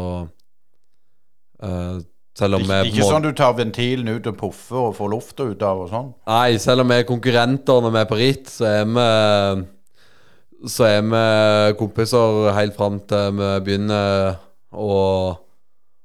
uh, 1.63 1.99
selv 2.38 2.58
om 2.58 2.63
Ikke, 2.63 2.82
ikke 2.91 3.08
sånn 3.08 3.23
du 3.23 3.32
tar 3.36 3.56
ventilen 3.58 4.08
ut 4.12 4.27
og 4.32 4.38
puffer 4.39 4.80
og 4.89 4.95
får 4.95 5.12
lufta 5.12 5.47
ut 5.51 5.63
av 5.67 5.84
og 5.86 5.91
sånn? 5.91 6.10
Nei, 6.32 6.60
selv 6.63 6.84
om 6.84 6.91
vi 6.91 6.99
er 7.01 7.08
konkurrenter 7.08 7.84
når 7.84 7.95
vi 7.95 8.01
er 8.01 8.10
på 8.12 8.19
ritt, 8.19 8.51
så 8.51 8.67
er 8.69 8.86
vi 8.95 9.08
Så 10.71 10.86
er 10.88 11.01
vi 11.08 11.21
kompiser 11.80 12.51
helt 12.56 12.75
fram 12.77 12.99
til 13.10 13.39
vi 13.39 13.51
begynner 13.65 14.38
å 14.71 14.99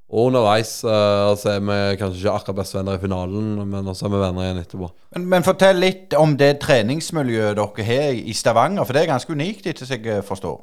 og 0.07 0.29
underveis 0.29 0.71
uh, 0.87 1.33
så 1.35 1.57
er 1.57 1.63
vi 1.67 1.77
kanskje 1.99 2.21
ikke 2.21 2.35
akkurat 2.39 2.59
bestevenner 2.61 2.99
i 2.99 3.03
finalen, 3.03 3.49
men 3.67 3.91
også 3.91 4.07
er 4.07 4.13
vi 4.13 4.21
venner 4.23 4.45
igjen 4.45 4.61
etterpå. 4.63 4.91
Men, 5.17 5.25
men, 5.33 5.47
fortell 5.47 5.83
litt 5.83 6.15
om 6.15 6.37
det 6.39 6.53
treningsmiljøet 6.63 7.59
dere 7.59 7.87
har 7.89 8.15
i 8.15 8.35
Stavanger, 8.37 8.87
for 8.87 8.95
det 8.95 9.03
er 9.03 9.11
ganske 9.11 9.35
unikt, 9.35 9.67
etter 9.67 9.89
som 9.89 10.07
jeg 10.07 10.23
forstår? 10.29 10.61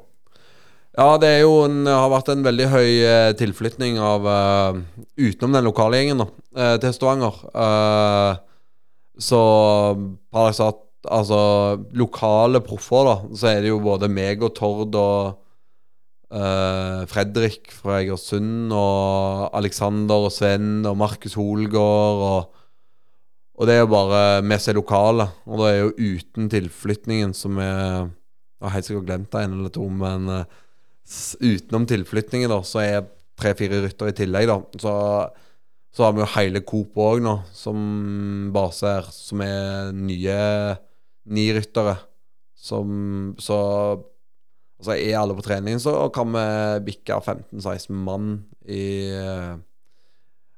Ja, 0.94 1.10
det 1.20 1.28
er 1.28 1.42
jo 1.42 1.58
en, 1.66 1.82
har 1.90 2.08
vært 2.12 2.30
en 2.32 2.46
veldig 2.46 2.70
høy 2.72 2.88
uh, 3.04 3.34
tilflytning 3.36 4.00
av 4.00 4.30
uh, 4.30 4.80
Utenom 5.20 5.58
den 5.58 5.68
lokale 5.68 6.00
gjengen, 6.00 6.24
da, 6.24 6.70
til 6.80 6.96
Stavanger. 6.96 7.36
så 9.20 9.44
paradoksalt 10.32 10.80
Altså, 11.04 11.38
lokale 11.92 12.62
proffer, 12.64 13.04
da, 13.04 13.14
så 13.36 13.48
er 13.50 13.58
det 13.60 13.68
jo 13.68 13.82
både 13.84 14.08
meg 14.08 14.40
og 14.40 14.54
Tord 14.56 14.94
og 14.96 15.43
Uh, 16.34 17.04
Fredrik 17.06 17.70
fra 17.70 18.00
Egersund 18.00 18.72
og 18.74 19.54
Alexander 19.54 20.26
og 20.26 20.32
Sven 20.34 20.82
og 20.88 20.96
Markus 20.98 21.36
Holgaard 21.38 22.22
og, 22.26 22.64
og 23.54 23.68
det 23.70 23.76
er 23.76 23.84
jo 23.84 23.90
bare 23.92 24.22
som 24.42 24.72
er 24.72 24.78
lokale. 24.80 25.28
Og 25.46 25.60
det 25.60 25.68
er 25.70 25.78
jo 25.78 26.16
uten 26.18 26.50
tilflytningen 26.50 27.34
som 27.38 27.58
er 27.62 28.10
Jeg 28.10 28.66
har 28.66 28.74
helt 28.74 28.86
sikkert 28.88 29.06
glemt 29.06 29.30
det 29.30 29.44
en 29.44 29.58
eller 29.58 29.70
to, 29.70 29.86
men 29.92 30.28
uh, 30.28 30.44
utenom 31.38 31.84
tilflytningen, 31.86 32.48
da, 32.48 32.62
så 32.64 32.80
er 32.80 33.08
tre-fire 33.38 33.82
ryttere 33.84 34.14
i 34.14 34.16
tillegg, 34.16 34.48
da. 34.48 34.56
Så, 34.80 34.94
så 35.92 36.06
har 36.06 36.14
vi 36.14 36.22
jo 36.22 36.30
hele 36.32 36.62
Coop 36.64 36.96
òg 36.96 37.20
nå, 37.22 37.34
som 37.52 37.78
base 38.54 38.88
her, 38.88 39.10
som 39.12 39.42
er 39.44 39.92
nye 39.92 40.38
ni 41.28 41.46
ryttere. 41.52 41.98
Som 42.56 43.34
Så 43.42 43.58
Altså 44.84 44.98
Er 45.00 45.16
alle 45.16 45.32
på 45.32 45.46
trening, 45.46 45.78
så 45.80 45.96
kan 46.12 46.28
vi 46.34 46.48
bikke 46.90 47.16
15-16 47.24 48.02
mann 48.04 48.34
i 48.68 48.84
uh, 49.16 49.54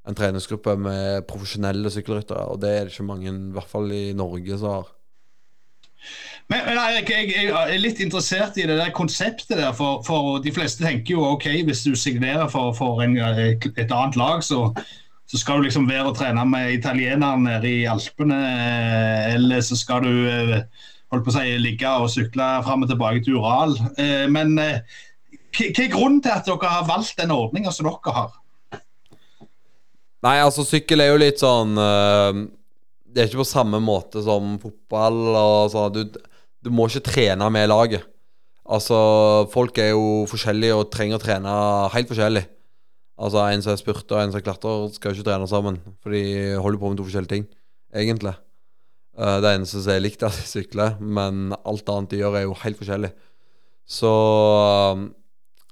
en 0.02 0.18
treningsgruppe 0.18 0.74
med 0.82 1.28
profesjonelle 1.30 1.92
sykkelryttere. 1.94 2.48
Og 2.50 2.58
det 2.58 2.72
er 2.72 2.88
det 2.88 2.94
ikke 2.96 3.06
mange, 3.06 3.30
i 3.30 3.54
hvert 3.54 3.70
fall 3.70 3.92
i 3.94 4.10
Norge, 4.18 4.58
som 4.58 4.72
har. 4.72 4.90
Men, 6.50 6.64
men 6.66 6.80
Erik, 6.82 7.10
jeg, 7.10 7.30
jeg, 7.36 7.54
er 7.54 7.78
litt 7.78 8.02
interessert 8.02 8.58
i 8.58 8.66
det 8.66 8.80
der 8.80 8.90
konseptet 8.94 9.54
der. 9.58 9.70
For, 9.78 10.02
for 10.06 10.42
de 10.42 10.50
fleste 10.54 10.82
tenker 10.82 11.14
jo 11.14 11.24
ok, 11.36 11.46
hvis 11.70 11.86
du 11.86 11.94
signerer 11.94 12.50
for, 12.50 12.74
for 12.74 13.06
en, 13.06 13.14
et 13.18 13.78
annet 13.86 14.18
lag, 14.18 14.42
så, 14.46 14.72
så, 15.30 15.38
skal 15.38 15.62
du 15.62 15.68
liksom 15.68 15.86
være 15.86 16.10
og 16.10 16.18
trene 16.18 16.46
med 16.50 16.80
italienerne 16.80 17.60
i 17.62 17.78
Alpene. 17.90 18.42
Eller 19.38 19.62
så 19.62 19.78
skal 19.78 20.02
du 20.02 20.26
eh, 20.34 20.60
holdt 21.12 21.26
på 21.26 21.32
å 21.32 21.36
si, 21.36 21.58
ligge 21.62 21.92
og 22.02 22.10
sykle 22.12 22.48
fram 22.66 22.84
og 22.84 22.90
tilbake 22.90 23.22
til 23.24 23.38
Ural. 23.38 23.76
Eh, 24.00 24.26
men 24.32 24.56
eh, 24.62 24.82
hva 25.56 25.68
er 25.70 25.92
grunnen 25.92 26.20
til 26.24 26.34
at 26.34 26.48
dere 26.48 26.72
har 26.72 26.88
valgt 26.88 27.16
den 27.20 27.32
ordninga 27.34 27.72
som 27.72 27.88
dere 27.88 28.16
har? 28.16 28.34
Nei, 30.26 30.38
altså 30.42 30.64
sykkel 30.66 31.04
er 31.04 31.12
jo 31.12 31.20
litt 31.20 31.38
sånn 31.38 31.76
uh, 31.78 32.34
Det 33.06 33.20
er 33.20 33.28
ikke 33.28 33.42
på 33.44 33.46
samme 33.46 33.78
måte 33.84 34.22
som 34.24 34.56
fotball. 34.58 35.20
og 35.36 35.70
sånn. 35.72 35.94
Du, 35.94 36.18
du 36.66 36.72
må 36.74 36.88
ikke 36.90 37.12
trene 37.12 37.50
med 37.52 37.70
laget. 37.70 38.04
Altså, 38.66 38.96
folk 39.52 39.78
er 39.78 39.92
jo 39.92 40.24
forskjellige 40.26 40.74
og 40.74 40.88
trenger 40.90 41.20
å 41.20 41.22
trene 41.22 41.52
helt 41.94 42.10
forskjellig. 42.10 42.42
Altså, 43.16 43.44
En 43.46 43.62
som 43.62 43.72
er 43.72 43.80
spurter 43.80 44.18
og 44.18 44.24
en 44.24 44.34
som 44.34 44.42
klatrer, 44.42 44.88
skal 44.96 45.12
jo 45.12 45.20
ikke 45.20 45.28
trene 45.30 45.46
sammen. 45.48 45.78
For 46.02 46.12
de 46.12 46.56
holder 46.58 46.82
på 46.82 46.90
med 46.90 46.98
to 46.98 47.06
forskjellige 47.06 47.32
ting, 47.32 47.46
egentlig. 47.94 48.34
Uh, 49.16 49.38
det 49.40 49.52
eneste 49.54 49.80
som 49.80 49.94
er 49.94 50.02
likt, 50.04 50.22
er 50.22 50.32
at 50.32 50.40
de 50.40 50.48
sykler, 50.48 50.98
men 51.00 51.54
alt 51.62 51.88
annet 51.92 52.12
de 52.12 52.20
gjør, 52.20 52.36
er 52.36 52.44
jo 52.46 52.58
helt 52.62 52.80
forskjellig. 52.80 53.12
Så 53.86 54.12
um, 54.92 55.06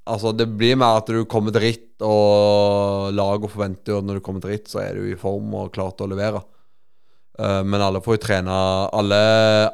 altså, 0.09 0.33
det 0.37 0.49
blir 0.57 0.79
mer 0.81 1.01
at 1.03 1.13
du 1.13 1.25
kommer 1.29 1.55
til 1.55 1.67
ritt, 1.67 1.91
og 2.05 3.13
laget 3.15 3.53
forventer 3.53 3.95
jo 3.95 4.01
at 4.01 4.09
når 4.09 4.19
du 4.19 4.25
kommer 4.25 4.45
til 4.45 4.55
ritt, 4.55 4.71
så 4.71 4.83
er 4.83 4.99
du 4.99 5.09
i 5.11 5.19
form 5.21 5.53
og 5.61 5.73
klar 5.77 5.93
til 5.95 6.09
å 6.09 6.15
levere. 6.15 6.45
Uh, 7.39 7.61
men 7.67 7.83
alle 7.83 7.99
får 7.99 8.15
jo 8.15 8.23
trene 8.29 8.57
Alle, 8.95 9.17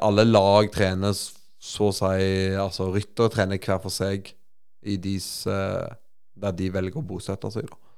alle 0.01 0.23
lag 0.25 0.71
trener 0.73 1.13
så 1.61 1.91
å 1.91 1.93
si 1.93 2.55
Altså 2.57 2.87
ryttere 2.89 3.29
trener 3.29 3.61
hver 3.61 3.77
for 3.83 3.93
seg 3.93 4.31
i 4.81 4.97
deres 4.97 5.45
eh, 5.45 5.91
der 6.41 6.55
de 6.57 6.69
velger 6.73 7.01
å 7.01 7.05
bosette 7.05 7.51
seg. 7.53 7.67
da. 7.69 7.90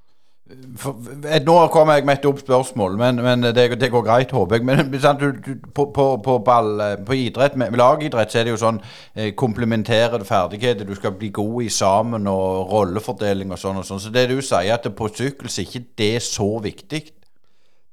Eh, 0.51 1.39
nå 1.45 1.53
kommer 1.71 1.95
jeg 1.95 2.05
med 2.05 2.17
et 2.17 2.23
dumt 2.25 2.41
spørsmål, 2.43 2.97
men, 2.99 3.21
men 3.23 3.45
det, 3.55 3.79
det 3.79 3.89
går 3.91 4.03
greit, 4.03 4.31
håper 4.35 4.59
jeg. 4.59 4.65
Men 4.67 4.99
sant, 4.99 5.21
du, 5.21 5.31
du, 5.31 5.67
på, 5.75 5.85
på, 5.95 6.07
på, 6.23 6.37
ball, 6.43 6.73
eh, 6.83 6.95
på 7.05 7.15
idrett, 7.15 7.55
med, 7.55 7.77
lagidrett, 7.79 8.31
så 8.31 8.41
er 8.41 8.47
det 8.47 8.53
jo 8.53 8.59
sånn 8.59 8.81
eh, 9.15 9.31
komplementere 9.39 10.19
ferdigheter. 10.27 10.87
Du 10.87 10.95
skal 10.99 11.15
bli 11.15 11.31
god 11.33 11.63
i 11.63 11.69
sammen 11.71 12.27
og 12.27 12.73
rollefordeling 12.73 13.55
og 13.55 13.61
sånn 13.61 13.79
og 13.79 13.87
sånn. 13.87 14.03
Så 14.03 14.11
det 14.13 14.27
du 14.33 14.39
sier, 14.41 14.75
at 14.75 14.89
på 14.97 15.11
sykkel 15.13 15.47
så 15.47 15.63
er 15.63 15.69
ikke 15.69 15.85
det 16.03 16.15
så 16.27 16.49
viktig. 16.63 17.03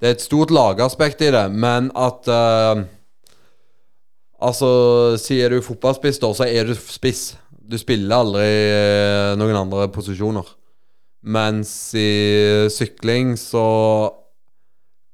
Det 0.00 0.08
er 0.08 0.16
et 0.16 0.24
stort 0.24 0.50
lagaspekt 0.50 1.22
i 1.22 1.34
det, 1.34 1.44
men 1.52 1.92
at 1.98 2.30
uh, 2.30 2.88
Altså, 4.40 4.68
sier 5.20 5.52
du 5.52 5.58
fotballspiss, 5.60 6.16
da, 6.22 6.30
så 6.32 6.46
er 6.48 6.64
du 6.64 6.72
spiss. 6.72 7.34
Du 7.52 7.74
spiller 7.76 8.22
aldri 8.22 8.46
noen 9.36 9.58
andre 9.66 9.90
posisjoner. 9.92 10.46
Mens 11.20 11.70
i 11.98 12.10
sykling 12.72 13.34
så 13.36 13.64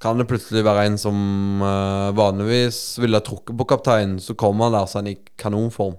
kan 0.03 0.21
det 0.21 0.29
plutselig 0.29 0.63
være 0.67 0.85
en 0.87 0.99
som 1.01 1.17
eh, 1.65 2.11
vanligvis 2.15 2.99
ville 3.03 3.23
trukket 3.25 3.57
på 3.59 3.67
kapteinen, 3.73 4.21
så 4.23 4.37
kommer 4.39 4.69
han 4.69 4.77
der 4.77 4.91
sånn 4.91 5.11
i 5.11 5.17
kanonform. 5.41 5.97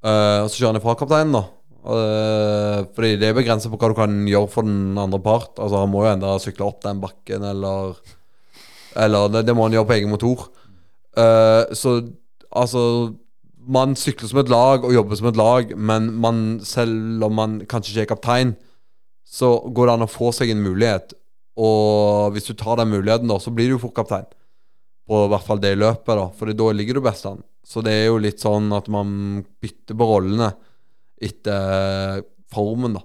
Uh, 0.00 0.46
og 0.46 0.48
så 0.48 0.56
kjører 0.56 0.70
han 0.70 0.78
ifra 0.78 0.94
kapteinen, 0.96 1.34
da. 1.36 1.42
Uh, 1.80 2.86
fordi 2.96 3.18
det 3.20 3.30
er 3.30 3.36
begrenset 3.36 3.72
på 3.72 3.76
hva 3.80 3.90
du 3.92 3.96
kan 3.98 4.14
gjøre 4.28 4.48
for 4.52 4.64
den 4.64 4.96
andre 5.00 5.20
part. 5.20 5.52
Altså 5.58 5.82
Han 5.82 5.92
må 5.92 6.06
jo 6.06 6.12
enda 6.14 6.30
sykle 6.40 6.64
opp 6.64 6.80
den 6.84 7.02
bakken, 7.02 7.44
eller 7.44 8.00
Eller 8.96 9.28
det, 9.28 9.44
det 9.46 9.54
må 9.54 9.66
han 9.66 9.76
gjøre 9.76 9.88
på 9.90 9.96
egen 9.98 10.12
motor. 10.12 10.48
Uh, 11.16 11.68
så 11.76 12.00
altså 12.50 13.12
Man 13.68 13.92
sykler 13.96 14.28
som 14.28 14.40
et 14.40 14.48
lag 14.48 14.84
og 14.84 14.94
jobber 14.94 15.20
som 15.20 15.28
et 15.28 15.36
lag, 15.36 15.76
men 15.76 16.08
man, 16.16 16.60
selv 16.64 17.24
om 17.28 17.36
man 17.36 17.60
kanskje 17.68 17.92
ikke 17.92 18.06
er 18.06 18.12
kaptein, 18.14 18.56
så 19.30 19.52
går 19.70 19.86
det 19.86 19.94
an 19.94 20.06
å 20.06 20.10
få 20.10 20.32
seg 20.34 20.50
en 20.50 20.62
mulighet. 20.64 21.14
Og 21.60 22.34
hvis 22.34 22.50
du 22.50 22.54
tar 22.58 22.80
den 22.80 22.90
muligheten, 22.90 23.30
da, 23.30 23.38
så 23.38 23.52
blir 23.54 23.70
du 23.70 23.78
fort 23.78 23.94
kaptein. 23.94 24.26
På 25.10 25.24
hvert 25.30 25.46
fall 25.46 25.62
det 25.62 25.76
løpet, 25.78 26.12
da. 26.18 26.26
For 26.34 26.50
da 26.54 26.72
ligger 26.74 26.98
du 26.98 27.04
best 27.04 27.28
an. 27.30 27.42
Så 27.66 27.82
det 27.86 27.94
er 27.94 28.08
jo 28.08 28.18
litt 28.22 28.42
sånn 28.42 28.70
at 28.74 28.88
man 28.90 29.44
bytter 29.62 29.98
på 29.98 30.08
rollene 30.08 30.50
etter 31.20 32.24
formen, 32.50 32.96
da. 32.98 33.04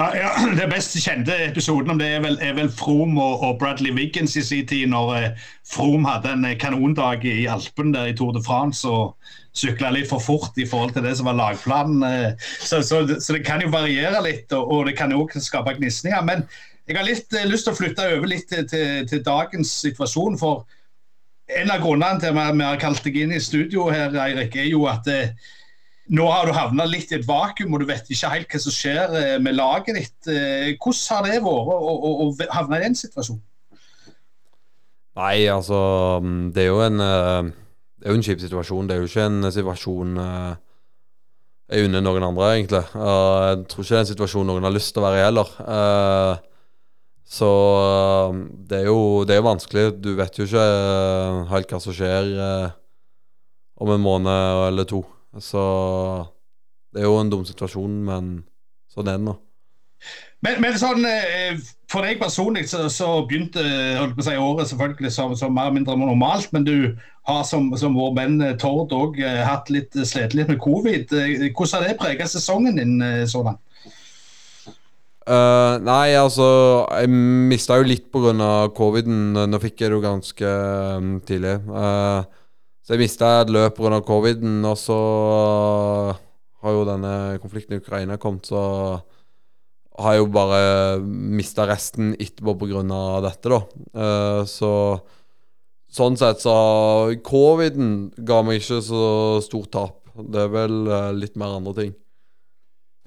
Ja, 0.00 0.16
ja, 0.16 0.30
Det 0.56 0.68
best 0.72 0.94
kjente 0.96 1.34
episoden 1.44 1.92
om 1.92 1.98
det 2.00 2.06
er 2.08 2.22
vel, 2.24 2.38
er 2.40 2.54
vel 2.56 2.70
Froome 2.72 3.20
og, 3.20 3.42
og 3.44 3.58
Bradley 3.60 3.92
Wiggins 3.92 4.36
i 4.40 4.42
sin 4.46 4.68
tid, 4.68 4.86
når 4.88 5.10
eh, 5.18 5.42
Froome 5.68 6.08
hadde 6.08 6.32
en 6.32 6.46
eh, 6.48 6.56
kanondag 6.56 7.26
i 7.28 7.44
Alpen 7.52 7.92
der 7.92 8.08
i 8.08 8.14
Tour 8.16 8.32
de 8.32 8.40
France 8.46 8.88
og 8.88 9.12
sykla 9.52 9.90
litt 9.92 10.08
for 10.08 10.24
fort 10.24 10.56
i 10.56 10.64
forhold 10.64 10.94
til 10.96 11.04
det 11.04 11.12
som 11.18 11.28
var 11.28 11.36
lagplanen. 11.36 12.00
Eh, 12.06 12.48
så, 12.64 12.80
så, 12.80 13.02
så 13.20 13.36
det 13.36 13.44
kan 13.44 13.60
jo 13.60 13.68
variere 13.74 14.24
litt, 14.24 14.48
og, 14.56 14.72
og 14.72 14.88
det 14.88 14.96
kan 14.96 15.12
jo 15.12 15.26
også 15.26 15.44
skape 15.44 15.76
gnisninger. 15.76 16.24
Men 16.24 16.48
jeg 16.88 16.96
har 16.96 17.04
litt 17.04 17.36
eh, 17.36 17.48
lyst 17.50 17.68
til 17.68 17.76
å 17.76 17.80
flytte 17.82 18.10
over 18.16 18.32
litt 18.32 18.48
til, 18.48 18.64
til, 18.72 19.04
til 19.10 19.24
dagens 19.26 19.76
situasjon. 19.84 20.40
for 20.40 20.64
en 21.60 21.70
av 21.74 21.82
grunnene 21.82 22.22
til 22.22 22.38
at 22.38 22.56
vi 22.56 22.64
har 22.64 22.80
kalt 22.80 23.04
deg 23.04 23.16
inn 23.20 23.34
i 23.34 23.42
studio 23.42 23.90
her, 23.90 24.14
Eirik, 24.24 24.56
er 24.56 24.70
jo 24.70 24.86
at 24.88 25.12
eh, 25.12 25.34
nå 26.10 26.26
har 26.26 26.48
du 26.48 26.54
havna 26.56 26.86
litt 26.90 27.12
i 27.12 27.18
et 27.20 27.26
vakuum, 27.26 27.74
og 27.76 27.84
du 27.84 27.90
vet 27.90 28.08
ikke 28.10 28.32
helt 28.32 28.50
hva 28.50 28.60
som 28.64 28.74
skjer 28.74 29.12
eh, 29.18 29.36
med 29.42 29.54
laget 29.54 29.98
ditt. 29.98 30.18
Eh, 30.26 30.72
hvordan 30.74 31.14
har 31.14 31.28
det 31.28 31.42
vært 31.44 31.70
å, 31.70 32.30
havne 32.56 32.80
i 32.80 32.84
den 32.84 32.98
situasjonen? 32.98 33.44
Nei, 35.20 35.36
altså 35.50 35.76
mm, 36.22 36.50
Det 36.54 36.62
er 36.62 36.68
jo 36.68 36.82
en 36.84 37.02
eh, 37.02 37.48
Det 37.98 38.06
er 38.06 38.14
jo 38.14 38.18
en 38.18 38.26
kjip 38.26 38.42
situasjon. 38.42 38.88
Det 38.88 38.96
er 38.96 39.02
jo 39.02 39.10
ikke 39.10 39.28
en 39.28 39.52
situasjon 39.54 40.20
jeg 41.70 41.86
unner 41.86 42.02
noen 42.02 42.24
andre, 42.26 42.46
egentlig. 42.56 42.80
Jeg 42.82 43.58
tror 43.70 43.84
ikke 43.84 43.92
det 43.92 43.98
er 44.00 44.00
en 44.00 44.08
situasjon 44.08 44.48
noen 44.50 44.64
har 44.66 44.74
lyst 44.74 44.90
til 44.90 45.02
å 45.02 45.04
være 45.04 45.20
i 45.20 45.26
heller. 45.28 45.52
Så 47.30 47.50
det 48.66 48.80
er 48.80 48.88
jo 48.88 48.98
det 49.22 49.36
er 49.36 49.38
jo 49.38 49.46
vanskelig. 49.46 49.84
Du 50.02 50.10
vet 50.18 50.40
jo 50.40 50.48
ikke 50.48 50.66
helt 51.52 51.70
hva 51.70 51.82
som 51.84 51.94
skjer 51.94 52.32
om 53.78 53.94
en 53.94 54.02
måned 54.02 54.66
eller 54.72 54.88
to. 54.90 55.04
Så 55.38 55.62
det 56.90 57.02
er 57.02 57.06
jo 57.06 57.20
en 57.20 57.30
dum 57.30 57.44
situasjon, 57.46 58.00
men 58.08 58.32
sånn 58.90 59.10
er 59.10 59.20
det 59.20 59.28
nå. 59.28 59.36
Men, 60.40 60.56
men 60.64 60.78
sånn, 60.80 61.04
eh, 61.04 61.60
for 61.92 62.06
deg 62.06 62.18
personlig 62.22 62.64
så, 62.70 62.86
så 62.90 63.10
begynte 63.28 63.62
holdt 64.00 64.16
på 64.16 64.24
å 64.24 64.26
si, 64.26 64.36
året 64.40 64.70
selvfølgelig 64.70 65.12
som, 65.12 65.34
som 65.36 65.52
mer 65.54 65.68
eller 65.68 65.76
mindre 65.76 65.98
normalt, 66.00 66.48
men 66.56 66.64
du 66.64 66.76
har 67.28 67.42
som, 67.44 67.68
som 67.78 67.98
vår 67.98 68.14
venn 68.16 68.38
eh, 68.42 68.56
Tord 68.58 68.94
òg 68.96 69.20
hatt 69.20 69.68
litt 69.70 69.92
slitt 70.08 70.34
litt 70.34 70.48
med 70.48 70.62
covid. 70.64 71.12
Eh, 71.12 71.50
Hvordan 71.52 71.76
har 71.76 71.90
det 71.90 71.98
preget 72.00 72.32
sesongen 72.32 72.80
din 72.80 72.96
sånn? 72.98 73.28
så 73.34 73.44
langt? 73.50 73.66
Eh, 75.30 75.74
nei, 75.84 76.16
altså 76.18 76.46
Jeg 76.88 77.10
mista 77.12 77.76
jo 77.78 77.86
litt 77.86 78.08
pga. 78.10 78.70
coviden. 78.74 79.34
Nå 79.36 79.60
fikk 79.62 79.82
jeg 79.82 79.90
det 79.90 79.98
jo 79.98 80.02
ganske 80.02 80.52
um, 80.96 81.18
tidlig. 81.26 81.58
Eh, 81.60 82.39
så 82.90 82.96
jeg 82.96 83.04
mista 83.04 83.26
et 83.38 83.50
løp 83.54 83.76
pga. 83.76 84.00
coviden, 84.02 84.64
og 84.66 84.74
så 84.74 84.96
har 86.58 86.72
jo 86.74 86.80
denne 86.88 87.38
konflikten 87.38 87.76
i 87.76 87.78
Ukraina 87.78 88.16
kommet, 88.18 88.50
så 88.50 88.98
har 89.94 90.16
jeg 90.16 90.24
jo 90.24 90.32
bare 90.34 90.98
mista 91.06 91.68
resten 91.70 92.16
etterpå 92.18 92.56
pga. 92.58 92.82
dette, 93.22 93.46
da. 93.46 93.60
Eh, 93.94 94.42
så 94.42 94.72
sånn 95.86 96.18
sett 96.18 96.42
så 96.42 97.14
Coviden 97.22 98.10
ga 98.18 98.42
meg 98.42 98.58
ikke 98.58 98.82
så 98.82 99.38
stort 99.38 99.70
tap. 99.70 100.10
Det 100.18 100.48
er 100.48 100.50
vel 100.50 100.90
eh, 100.90 101.12
litt 101.14 101.38
mer 101.38 101.60
andre 101.60 101.76
ting. 101.78 101.94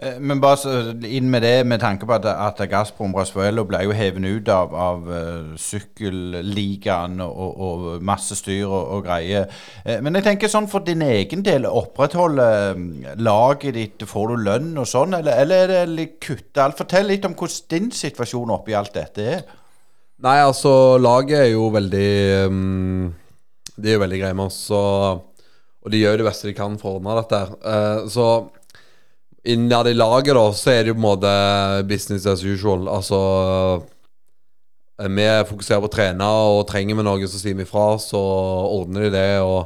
Eh, 0.02 0.20
Men 0.20 0.42
bare 0.42 0.96
inn 1.06 1.30
med 1.30 1.44
det, 1.46 1.66
med 1.70 1.80
tanke 1.80 2.08
på 2.10 2.16
at, 2.16 2.26
at 2.26 2.62
Gazprom 2.70 3.14
Brasuelo 3.14 3.64
ble 3.70 3.84
jo 3.86 3.94
hevet 3.94 4.26
ut 4.26 4.50
av, 4.50 4.74
av 4.74 5.10
uh, 5.10 5.54
sykkelligaen 5.60 7.22
og, 7.22 7.60
og 7.68 7.84
masse 8.02 8.36
styr 8.40 8.66
og, 8.66 8.82
og 8.98 9.04
greier. 9.06 9.46
Eh, 9.86 10.02
men 10.02 10.18
jeg 10.18 10.26
tenker 10.26 10.52
sånn 10.52 10.70
for 10.72 10.86
din 10.86 11.04
egen 11.06 11.44
del, 11.46 11.68
opprettholde 11.70 12.48
eh, 12.72 13.12
laget 13.22 13.78
ditt, 13.78 14.08
får 14.10 14.34
du 14.34 14.48
lønn 14.48 14.72
og 14.82 14.90
sånn, 14.90 15.14
eller, 15.20 15.44
eller 15.46 15.68
er 15.68 15.74
det 15.76 15.98
litt 15.98 16.18
kutta? 16.26 16.72
Fortell 16.78 17.12
litt 17.14 17.28
om 17.30 17.38
hvordan 17.38 17.70
din 17.76 17.92
situasjon 17.94 18.56
oppi 18.56 18.74
alt 18.78 18.96
dette 18.98 19.30
er. 19.36 19.46
Nei, 20.24 20.40
altså, 20.40 20.98
laget 21.02 21.38
er 21.42 21.50
jo 21.52 21.66
veldig 21.74 22.10
um, 22.48 23.10
De 23.76 23.90
er 23.90 23.98
jo 23.98 24.04
veldig 24.06 24.20
greie 24.22 24.36
med 24.38 24.46
oss, 24.48 24.60
og, 24.72 25.48
og 25.84 25.92
de 25.92 26.00
gjør 26.00 26.22
det 26.22 26.28
beste 26.30 26.48
de 26.48 26.54
kan 26.58 26.78
for 26.80 26.94
å 26.94 27.00
ordne 27.02 27.18
dette. 27.20 27.42
her. 27.44 27.56
Eh, 27.74 28.12
så 28.14 28.28
innad 29.44 29.88
i 29.88 29.94
laget, 29.94 30.36
da, 30.36 30.46
så 30.56 30.72
er 30.72 30.84
det 30.84 30.94
jo 30.94 30.98
på 30.98 31.02
en 31.02 31.08
måte 31.08 31.34
business 31.90 32.28
as 32.30 32.44
usual. 32.44 32.88
Altså 32.92 33.20
eh, 35.02 35.10
Vi 35.12 35.28
fokuserer 35.50 35.84
på 35.84 35.92
å 35.92 35.94
trene, 35.94 36.28
og 36.28 36.68
trenger 36.70 37.00
vi 37.00 37.06
noe, 37.06 37.28
så 37.28 37.42
sier 37.42 37.58
vi 37.60 37.68
fra, 37.68 37.94
så 38.00 38.22
ordner 38.80 39.08
de 39.08 39.14
det. 39.18 39.28
Og 39.44 39.60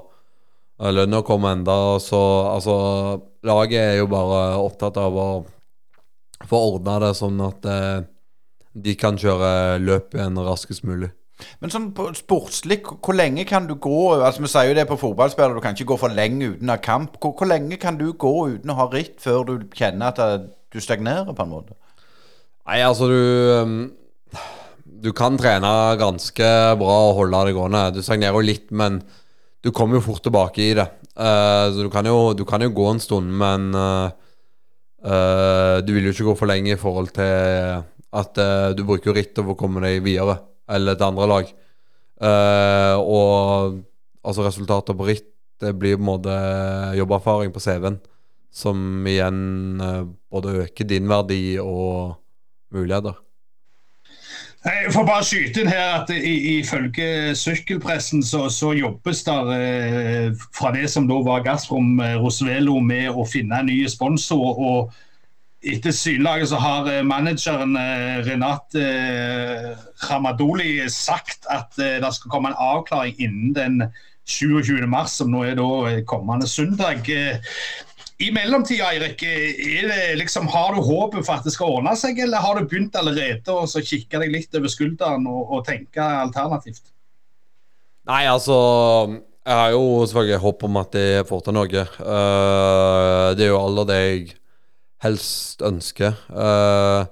eh, 0.81 0.93
lønna 0.93 1.21
kommer 1.25 1.55
enda, 1.57 1.77
så 2.03 2.21
altså 2.55 2.77
Laget 3.47 3.79
er 3.79 3.93
jo 4.01 4.09
bare 4.11 4.57
opptatt 4.59 4.97
av 4.99 5.15
å 5.15 5.29
få 6.49 6.57
ordna 6.73 6.97
det 7.05 7.13
sånn 7.15 7.37
at 7.45 7.67
eh, 7.69 7.99
de 8.77 8.93
kan 8.99 9.17
kjøre 9.17 9.77
løp 9.79 10.17
igjen 10.17 10.41
raskest 10.43 10.83
mulig. 10.85 11.13
Men 11.62 11.73
sånn 11.73 11.89
sportslig, 12.17 12.80
hvor 13.04 13.17
lenge 13.17 13.45
kan 13.50 13.67
du 13.69 13.76
gå 13.82 13.97
Altså 14.15 14.41
Vi 14.41 14.50
sier 14.52 14.71
jo 14.71 14.78
det 14.78 14.88
på 14.89 14.97
fotballspillere, 14.97 15.58
du 15.58 15.63
kan 15.63 15.76
ikke 15.78 15.91
gå 15.91 16.00
for 16.02 16.13
lenge 16.13 16.54
uten 16.56 16.71
å 16.71 16.78
ha 16.78 16.82
kamp. 16.82 17.19
Hvor, 17.21 17.36
hvor 17.38 17.50
lenge 17.50 17.78
kan 17.82 18.00
du 18.00 18.10
gå 18.13 18.34
uten 18.56 18.73
å 18.73 18.78
ha 18.80 18.88
ritt 18.93 19.19
før 19.23 19.45
du 19.47 19.54
kjenner 19.78 20.13
at 20.13 20.21
eh, 20.23 20.47
du 20.73 20.80
stagnerer, 20.84 21.30
på 21.34 21.45
en 21.45 21.54
måte? 21.54 21.78
Nei, 22.67 22.82
altså 22.84 23.08
du 23.12 23.21
um, 23.63 23.78
Du 25.06 25.12
kan 25.15 25.38
trene 25.39 25.69
ganske 26.00 26.52
bra 26.80 26.97
og 27.08 27.17
holde 27.21 27.43
det 27.47 27.56
gående. 27.56 27.84
Du 27.95 28.02
stagnerer 28.04 28.36
jo 28.36 28.47
litt, 28.50 28.71
men 28.73 29.02
du 29.63 29.71
kommer 29.76 30.00
jo 30.00 30.08
fort 30.10 30.23
tilbake 30.26 30.63
i 30.63 30.73
det. 30.78 30.88
Uh, 31.17 31.69
så 31.73 31.86
du 31.86 31.91
kan, 31.93 32.08
jo, 32.10 32.34
du 32.38 32.43
kan 32.50 32.65
jo 32.65 32.73
gå 32.73 32.89
en 32.91 33.02
stund, 33.02 33.30
men 33.39 33.69
uh, 33.78 34.10
uh, 35.06 35.78
du 35.86 35.93
vil 35.93 36.10
jo 36.10 36.15
ikke 36.15 36.32
gå 36.32 36.36
for 36.41 36.50
lenge 36.50 36.73
i 36.73 36.82
forhold 36.82 37.13
til 37.13 37.86
at 38.17 38.39
du 38.73 38.82
bruker 38.88 39.13
ritt 39.13 39.36
for 39.36 39.54
å 39.54 39.60
komme 39.60 39.82
deg 39.84 40.00
videre, 40.02 40.38
eller 40.69 40.97
til 40.97 41.10
andre 41.10 41.27
lag. 41.32 41.51
Uh, 42.17 42.95
og 42.97 43.82
altså 44.25 44.47
resultater 44.47 44.97
på 44.97 45.08
ritt 45.10 45.34
det 45.62 45.73
blir 45.73 45.97
på 45.97 46.03
en 46.03 46.10
måte 46.12 46.34
jobberfaring 46.97 47.53
på 47.53 47.62
CV-en, 47.63 47.97
som 48.53 49.08
igjen 49.10 49.82
uh, 49.82 50.03
både 50.30 50.60
øker 50.65 50.86
din 50.89 51.10
verdi 51.10 51.58
og 51.62 52.17
muligheter. 52.73 53.17
Jeg 54.67 54.91
får 54.91 55.06
bare 55.08 55.23
skyte 55.23 55.62
inn 55.62 55.69
her 55.69 56.01
at 56.01 56.10
ifølge 56.12 57.36
sykkelpressen 57.38 58.23
så, 58.25 58.47
så 58.51 58.73
jobbes 58.75 59.21
der 59.23 59.51
eh, 59.53 60.32
fra 60.56 60.73
det 60.75 60.89
som 60.91 61.06
da 61.08 61.21
var 61.23 61.45
Gassrom 61.45 62.01
eh, 62.03 62.17
Rosvelo 62.19 62.80
med 62.84 63.13
å 63.13 63.23
finne 63.30 63.62
en 63.62 63.69
ny 63.69 63.77
sponsor. 63.88 64.58
og 64.58 64.97
etter 65.65 65.91
synlaget 65.91 66.52
så 66.52 66.60
har 66.62 66.88
eh, 66.91 67.04
manageren 67.06 67.76
eh, 67.80 68.22
Renat 68.28 68.78
eh, 68.78 69.74
Ramadoli 70.10 70.86
sagt 70.93 71.48
at 71.50 71.74
det 71.78 72.13
skal 72.13 72.32
komme 72.32 72.52
en 72.52 72.62
avklaring 72.62 73.17
innen 73.17 73.54
den 73.58 73.84
27. 74.28 74.86
mars, 74.91 75.15
som 75.17 75.32
nå 75.32 75.46
er 75.48 75.56
da 75.56 76.02
kommende 76.06 76.48
søndag. 76.52 77.08
I 78.17 78.28
mellomtida, 78.34 78.89
Eirik, 78.91 79.22
liksom, 80.20 80.50
har 80.52 80.76
du 80.76 80.82
håpet 80.84 81.24
for 81.24 81.38
at 81.38 81.48
det 81.48 81.54
skal 81.54 81.78
ordne 81.78 81.93
seg, 81.96 82.20
eller 82.20 82.43
har 82.43 82.58
du 82.58 82.67
begynt 82.67 82.98
allerede 83.00 83.54
å 83.54 83.63
kikke 83.70 84.20
deg 84.20 84.34
litt 84.34 84.58
over 84.58 84.74
skulderen 84.74 85.30
og, 85.32 85.54
og 85.54 85.63
tenke 85.70 86.04
alternativt? 86.04 86.89
Nei, 88.08 88.26
altså 88.28 88.58
Jeg 89.48 89.56
har 89.62 89.72
jo 89.78 89.86
selvfølgelig 90.04 90.43
håp 90.43 90.67
om 90.67 90.82
at 90.82 90.91
de 90.98 91.06
får 91.30 91.46
til 91.46 91.56
noe. 91.56 91.86
Uh, 92.02 93.32
det 93.38 93.48
er 93.48 93.54
jo 93.54 93.63
aller 93.63 93.88
det 93.88 94.02
jeg 94.02 94.28
helst 95.03 95.63
ønsker. 95.65 96.17
Eh, 96.31 97.05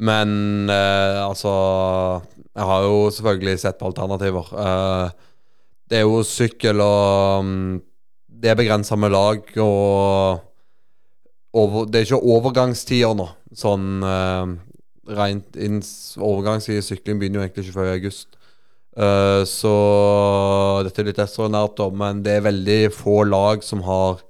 men 0.00 0.70
eh, 0.72 1.20
altså 1.20 1.50
Jeg 2.54 2.66
har 2.66 2.82
jo 2.82 3.10
selvfølgelig 3.10 3.58
sett 3.60 3.78
på 3.78 3.90
alternativer. 3.90 4.52
Eh, 4.64 5.10
det 5.90 5.98
er 6.00 6.06
jo 6.06 6.22
sykkel 6.22 6.80
og 6.80 7.44
mm, 7.44 7.80
Det 8.40 8.50
er 8.50 8.56
begrensa 8.56 8.96
med 8.96 9.10
lag 9.10 9.42
og 9.58 10.40
over, 11.52 11.86
Det 11.86 11.98
er 11.98 12.06
ikke 12.06 12.22
overgangstider 12.34 13.14
nå. 13.18 13.26
Sånn 13.58 14.04
uh, 14.06 14.46
rent 15.10 15.56
Overgangstid 15.58 16.78
i 16.78 16.84
sykling 16.86 17.18
begynner 17.18 17.40
jo 17.40 17.42
egentlig 17.42 17.64
ikke 17.64 17.74
før 17.74 17.88
i 17.88 17.96
august. 17.96 18.36
Uh, 18.94 19.42
så 19.48 19.72
dette 20.86 21.02
er 21.02 21.08
litt 21.10 21.18
ekstraordinært, 21.18 21.82
men 21.90 22.22
det 22.22 22.36
er 22.36 22.46
veldig 22.46 22.78
få 22.94 23.24
lag 23.26 23.66
som 23.66 23.82
har 23.82 24.22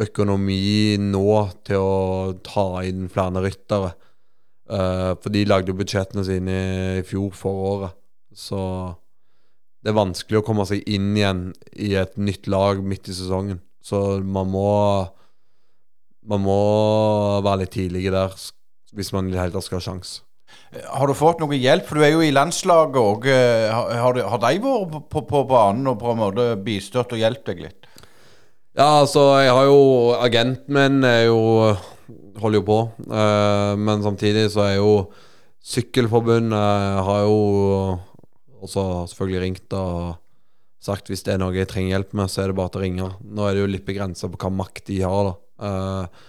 økonomi 0.00 0.96
nå 1.02 1.26
til 1.68 1.76
å 1.82 2.32
ta 2.46 2.66
inn 2.88 3.10
flere 3.12 3.42
ryttere. 3.44 3.92
Uh, 4.72 5.12
for 5.20 5.28
de 5.34 5.42
lagde 5.44 5.68
jo 5.72 5.76
budsjettene 5.76 6.24
sine 6.24 6.58
i 7.00 7.04
fjor, 7.04 7.32
for 7.36 7.64
året. 7.72 7.96
Så 8.32 8.58
det 9.82 9.90
er 9.92 9.98
vanskelig 9.98 10.40
å 10.40 10.46
komme 10.46 10.64
seg 10.68 10.86
inn 10.88 11.10
igjen 11.18 11.42
i 11.76 11.92
et 12.00 12.14
nytt 12.16 12.46
lag 12.48 12.80
midt 12.86 13.10
i 13.10 13.16
sesongen. 13.16 13.60
Så 13.82 14.20
man 14.22 14.48
må 14.52 14.68
Man 16.22 16.38
må 16.44 16.54
være 17.42 17.64
litt 17.64 17.72
tidlige 17.74 18.12
der 18.14 18.30
hvis 18.94 19.08
man 19.10 19.26
i 19.26 19.32
det 19.32 19.40
hele 19.40 19.50
tatt 19.56 19.64
skal 19.66 19.80
ha 19.80 19.82
sjanse. 19.88 20.20
Har 20.86 21.08
du 21.10 21.14
fått 21.18 21.40
noe 21.42 21.56
hjelp? 21.56 21.86
For 21.88 21.98
du 21.98 22.04
er 22.06 22.12
jo 22.12 22.20
i 22.22 22.30
landslaget 22.30 22.98
òg. 23.00 23.26
Har, 23.72 23.90
har, 24.04 24.14
de- 24.14 24.60
vært 24.62 24.92
på, 24.92 25.00
på, 25.10 25.22
på 25.26 25.40
banen 25.50 25.88
og 25.90 25.98
på 25.98 26.12
en 26.12 26.20
måte 26.20 26.44
bistått 26.62 27.14
og 27.16 27.18
hjulpet 27.18 27.48
deg 27.50 27.64
litt? 27.64 27.81
Ja, 28.72 29.02
altså, 29.02 29.20
jeg 29.44 29.52
har 29.52 29.66
jo 29.68 29.80
Agenten 30.16 30.72
min 30.72 31.04
er 31.04 31.26
jo 31.26 31.40
holder 32.40 32.58
jo 32.58 32.64
på. 32.64 32.78
eh, 33.04 33.72
men 33.76 34.02
samtidig 34.02 34.46
så 34.54 34.64
er 34.64 34.76
jo 34.78 35.12
Sykkelforbundet 35.62 37.04
har 37.06 37.20
jo 37.22 37.98
også 38.64 39.06
selvfølgelig 39.10 39.42
ringt 39.42 39.74
og 39.78 40.16
sagt 40.82 41.06
hvis 41.06 41.22
det 41.22 41.34
er 41.34 41.38
noe 41.38 41.54
jeg 41.54 41.68
trenger 41.70 41.92
hjelp 41.94 42.16
med, 42.18 42.30
så 42.32 42.42
er 42.42 42.50
det 42.50 42.56
bare 42.58 42.72
til 42.72 42.80
å 42.80 42.82
ringe. 42.82 43.08
Nå 43.22 43.44
er 43.46 43.54
det 43.54 43.62
jo 43.62 43.68
litt 43.70 43.86
begrensa 43.86 44.26
på 44.32 44.40
hva 44.42 44.50
makt 44.50 44.88
de 44.88 44.98
har, 45.04 45.28
da. 45.28 45.68
Eh, 45.68 46.24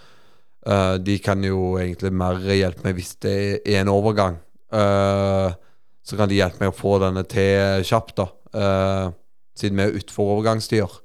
eh, 0.70 0.96
de 1.02 1.18
kan 1.24 1.42
jo 1.48 1.80
egentlig 1.82 2.12
mer 2.14 2.38
hjelpe 2.44 2.86
meg 2.86 3.00
hvis 3.00 3.16
det 3.26 3.38
er 3.64 3.80
en 3.82 3.94
overgang. 3.96 4.38
Eh, 4.70 5.56
så 6.04 6.20
kan 6.20 6.30
de 6.30 6.38
hjelpe 6.38 6.62
meg 6.62 6.74
å 6.74 6.78
få 6.78 7.00
denne 7.02 7.24
til 7.26 7.88
kjapt, 7.88 8.20
da. 8.20 8.28
eh, 8.54 9.08
siden 9.58 9.80
vi 9.80 9.88
er 9.88 9.98
utenfor 9.98 10.36
overgangstider. 10.36 11.00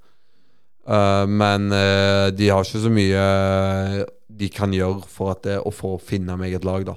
Eh, 0.89 1.27
men 1.29 1.73
eh, 1.73 2.31
de 2.33 2.49
har 2.49 2.65
ikke 2.65 2.81
så 2.81 2.93
mye 2.93 3.25
eh, 3.25 3.99
de 4.39 4.49
kan 4.55 4.73
gjøre 4.73 5.05
for, 5.11 5.35
at 5.35 5.49
for 5.75 5.99
å 5.99 6.03
finne 6.03 6.37
meg 6.41 6.55
et 6.57 6.67
lag, 6.67 6.87
da. 6.89 6.97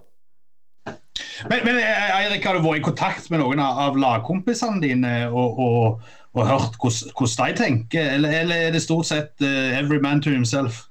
Men, 1.50 1.66
men 1.66 1.80
Eirik, 1.82 2.46
har 2.46 2.56
du 2.56 2.64
vært 2.64 2.80
i 2.80 2.86
kontakt 2.86 3.28
med 3.34 3.42
noen 3.42 3.60
av 3.62 3.98
lagkompisene 4.00 4.80
dine 4.84 5.12
og, 5.28 5.58
og, 5.60 6.12
og 6.38 6.48
hørt 6.48 6.78
hvordan 6.80 7.50
de 7.50 7.58
tenker, 7.58 8.14
eller, 8.16 8.36
eller 8.44 8.68
er 8.68 8.76
det 8.76 8.84
stort 8.86 9.10
sett 9.10 9.34
uh, 9.44 9.74
every 9.76 10.00
man 10.02 10.22
to 10.24 10.32
himself? 10.32 10.86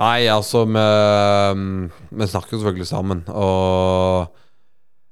Nei, 0.00 0.24
altså 0.32 0.64
Vi, 0.64 0.82
vi 2.16 2.28
snakker 2.32 2.56
selvfølgelig 2.56 2.88
sammen, 2.88 3.22
og 3.28 4.32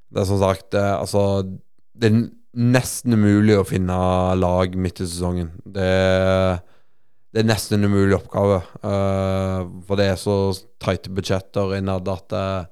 det 0.08 0.22
er 0.22 0.28
som 0.32 0.40
sagt 0.40 0.74
Altså, 0.74 1.44
det 1.92 2.08
er 2.10 2.22
nesten 2.56 3.14
umulig 3.14 3.60
å 3.60 3.68
finne 3.68 4.00
lag 4.40 4.72
midt 4.74 5.04
i 5.04 5.06
sesongen. 5.06 5.52
Det, 5.68 5.90
det 7.30 7.42
er 7.42 7.46
nesten 7.46 7.78
en 7.78 7.90
umulig 7.92 8.16
oppgave. 8.16 8.58
Uh, 8.82 9.62
for 9.86 10.00
det 10.00 10.10
er 10.10 10.18
så 10.18 10.36
tighte 10.82 11.12
budsjetter 11.14 11.76
innad 11.78 12.08
at 12.10 12.34
uh, 12.34 12.68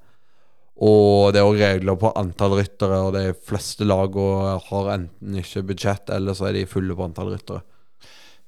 Og 0.79 1.31
det 1.35 1.39
er 1.41 1.47
òg 1.47 1.59
regler 1.59 1.99
på 1.99 2.11
antall 2.19 2.57
ryttere, 2.59 2.99
og 3.03 3.15
de 3.15 3.33
fleste 3.35 3.87
lagene 3.87 4.57
har 4.69 4.93
enten 4.95 5.41
ikke 5.41 5.65
budsjett, 5.71 6.11
eller 6.15 6.35
så 6.35 6.49
er 6.49 6.55
de 6.55 6.69
fulle 6.71 6.95
på 6.95 7.07
antall 7.07 7.33
ryttere. 7.33 7.63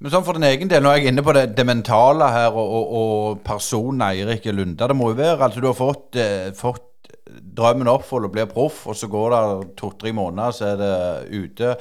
Men 0.02 0.14
sånn 0.14 0.24
for 0.26 0.40
din 0.40 0.48
egen 0.48 0.72
del, 0.72 0.82
nå 0.82 0.90
er 0.90 1.02
jeg 1.02 1.12
inne 1.12 1.24
på 1.28 1.36
det, 1.38 1.44
det 1.58 1.66
mentale 1.68 2.30
her, 2.34 2.56
og, 2.56 2.72
og, 2.78 2.94
og 3.02 3.44
personen 3.46 4.02
Eirik 4.08 4.48
Lunde. 4.50 4.88
Det 4.88 4.98
må 4.98 5.12
jo 5.12 5.20
være 5.20 5.46
altså 5.46 5.62
Du 5.62 5.68
har 5.68 5.78
fått, 5.78 6.16
eh, 6.18 6.48
fått 6.58 7.12
drømmen 7.60 7.92
oppfylt 7.92 8.26
og 8.26 8.34
blir 8.34 8.50
proff, 8.50 8.82
og 8.90 8.98
så 8.98 9.12
går 9.12 9.36
det 9.36 9.76
to-tre 9.78 10.16
måneder, 10.16 10.56
så 10.56 10.72
er 10.72 10.82
det 10.82 10.96
ute. 11.36 11.76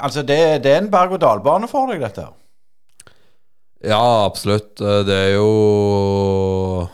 Altså, 0.00 0.24
det, 0.26 0.40
det 0.64 0.72
er 0.72 0.82
en 0.82 0.90
berg-og-dal-bane 0.90 1.70
for 1.70 1.92
deg, 1.92 2.02
dette 2.02 2.26
her. 2.26 2.39
Ja, 3.80 4.24
absolutt. 4.26 4.80
Eh, 4.80 5.02
Det 5.04 5.14
er 5.16 5.34
jo 5.36 6.88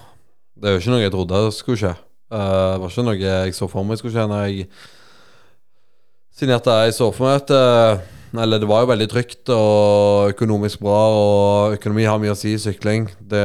Det 0.57 0.68
er 0.68 0.77
jo 0.77 0.81
ikke 0.81 0.92
noe 0.94 1.03
jeg 1.03 1.12
trodde 1.12 1.53
skulle 1.53 1.79
skje. 1.81 1.94
Eh, 2.33 2.72
Det 2.75 2.81
var 2.81 2.88
ikke 2.90 3.05
noe 3.07 3.18
jeg 3.20 3.55
så 3.55 3.68
for 3.68 3.85
meg 3.85 3.99
skulle 3.99 4.14
skje 4.14 4.29
når 4.31 4.44
jeg 4.46 4.68
signerte. 6.37 6.77
Jeg 6.87 6.94
så 6.94 7.12
for 7.14 7.27
meg 7.27 7.42
at 7.42 8.03
Eller 8.37 8.59
det 8.61 8.68
var 8.68 8.83
jo 8.85 8.90
veldig 8.92 9.09
trygt 9.09 9.49
og 9.49 10.33
økonomisk 10.35 10.81
bra, 10.81 11.09
og 11.09 11.77
økonomi 11.79 12.05
har 12.05 12.18
mye 12.18 12.35
å 12.35 12.37
si 12.37 12.53
i 12.53 12.59
sykling. 12.61 13.07
Det, 13.16 13.40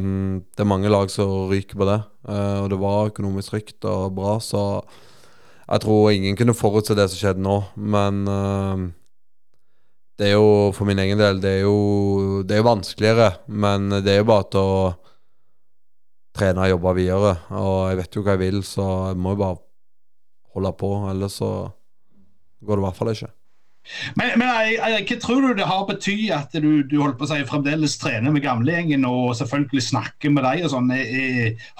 mm, 0.00 0.42
det 0.56 0.60
er 0.64 0.66
mange 0.66 0.90
lag 0.90 1.08
som 1.12 1.46
ryker 1.48 1.76
på 1.78 1.86
det, 1.86 2.00
eh, 2.28 2.58
og 2.64 2.70
det 2.70 2.78
var 2.80 3.10
økonomisk 3.12 3.52
trygt 3.52 3.84
og 3.84 4.16
bra, 4.16 4.38
så 4.40 4.82
jeg 5.70 5.80
tror 5.84 6.10
ingen 6.10 6.34
kunne 6.34 6.56
forutse 6.56 6.96
det 6.96 7.06
som 7.10 7.20
skjedde 7.20 7.44
nå, 7.44 7.62
men 7.76 8.24
det 10.18 10.28
er 10.30 10.36
jo 10.36 10.70
for 10.74 10.86
min 10.86 11.00
egen 11.02 11.18
del 11.18 11.40
Det 11.42 11.56
er 11.58 11.62
jo, 11.64 12.42
det 12.46 12.54
er 12.54 12.62
jo 12.62 12.70
vanskeligere, 12.70 13.30
men 13.48 13.88
det 13.98 14.12
er 14.12 14.20
jo 14.22 14.30
bare 14.30 14.48
til 14.52 14.62
å 14.62 14.82
trene 16.34 16.66
og 16.66 16.74
jobbe 16.74 16.96
videre. 16.98 17.36
Og 17.54 17.78
jeg 17.90 18.00
vet 18.00 18.18
jo 18.18 18.24
hva 18.26 18.34
jeg 18.34 18.42
vil, 18.42 18.60
så 18.66 18.90
jeg 19.10 19.22
må 19.22 19.34
jo 19.34 19.40
bare 19.42 19.58
holde 20.54 20.74
på, 20.78 20.92
ellers 21.10 21.40
så 21.40 21.50
går 22.64 22.78
det 22.78 22.82
i 22.82 22.86
hvert 22.86 23.00
fall 23.00 23.12
ikke. 23.14 23.30
Men, 24.16 24.38
men 24.40 24.48
Eirik, 24.48 25.10
hva 25.10 25.18
tror 25.20 25.42
du 25.44 25.58
det 25.58 25.66
har 25.68 25.82
betydd 25.90 26.22
at 26.32 26.54
du, 26.56 26.70
du 26.88 26.94
holdt 27.02 27.18
på 27.20 27.26
å 27.26 27.30
si, 27.34 27.42
fremdeles 27.50 27.98
trener 28.00 28.32
med 28.32 28.46
gamlegjengen 28.46 29.04
og 29.08 29.34
selvfølgelig 29.36 29.84
snakker 29.90 30.32
med 30.32 30.46
dem? 30.46 30.70
sånn? 30.72 30.88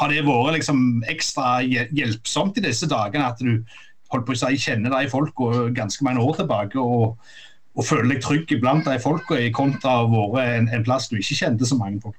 Har 0.02 0.12
det 0.12 0.26
vært 0.26 0.58
liksom 0.58 0.84
ekstra 1.10 1.56
hjelpsomt 1.64 2.60
i 2.60 2.66
disse 2.66 2.90
dagene 2.90 3.30
at 3.30 3.40
du 3.40 3.56
holdt 4.12 4.28
på 4.28 4.36
å 4.36 4.42
si, 4.42 4.60
kjenner 4.66 4.92
de 4.92 5.08
folka 5.10 5.70
ganske 5.74 6.04
mange 6.06 6.22
år 6.22 6.42
tilbake 6.42 6.82
og, 6.82 7.16
og 7.74 7.86
føler 7.86 8.12
deg 8.12 8.22
trygg 8.22 8.52
blant 8.62 8.86
de 8.86 8.98
folka 9.02 9.38
kontra 9.56 10.02
å 10.04 10.28
være 10.34 10.60
en, 10.60 10.68
en 10.70 10.84
plass 10.86 11.08
du 11.10 11.18
ikke 11.18 11.38
kjente 11.40 11.66
så 11.66 11.78
mange 11.78 12.00
folk? 12.04 12.18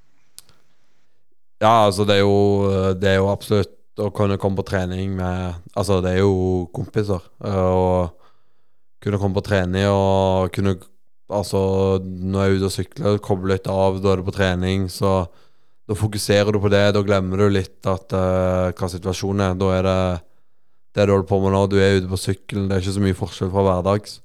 Ja, 1.64 1.86
altså 1.88 2.04
det 2.04 2.18
er 2.18 2.26
jo 2.26 2.96
Det 3.00 3.08
er 3.08 3.22
jo 3.22 3.30
absolutt 3.32 3.72
å 4.04 4.10
kunne 4.12 4.36
komme 4.42 4.60
på 4.60 4.68
trening 4.68 5.14
med 5.16 5.56
Altså, 5.72 6.02
det 6.04 6.16
er 6.16 6.26
jo 6.26 6.68
kompiser. 6.76 7.24
Og 7.48 8.12
kunne 9.04 9.22
komme 9.22 9.40
på 9.40 9.46
trening 9.46 9.88
og 9.88 10.52
kunne 10.56 10.76
Altså, 11.32 11.60
når 12.04 12.42
jeg 12.42 12.52
er 12.52 12.56
ute 12.60 12.68
og 12.68 12.74
sykler, 12.76 13.16
koble 13.24 13.50
litt 13.50 13.66
av, 13.72 13.96
da 13.98 14.12
er 14.12 14.22
du 14.22 14.28
på 14.28 14.34
trening, 14.36 14.84
så 14.94 15.24
da 15.90 15.96
fokuserer 15.98 16.54
du 16.54 16.60
på 16.62 16.70
det. 16.70 16.84
Da 16.94 17.02
glemmer 17.02 17.42
du 17.42 17.48
litt 17.50 17.82
at 17.90 18.14
uh, 18.14 18.70
hva 18.78 18.90
situasjonen 18.94 19.42
er. 19.48 19.56
Da 19.58 19.72
er 19.74 19.88
det 19.88 19.98
det 20.96 21.08
du 21.08 21.16
holder 21.16 21.28
på 21.32 21.40
med 21.42 21.56
nå. 21.56 21.64
Du 21.72 21.80
er 21.82 21.98
ute 21.98 22.12
på 22.12 22.20
sykkelen. 22.22 22.68
Det 22.70 22.78
er 22.78 22.86
ikke 22.86 22.94
så 23.00 23.06
mye 23.08 23.18
forskjell 23.18 23.52
fra 23.56 23.66
hverdags. 23.66 24.20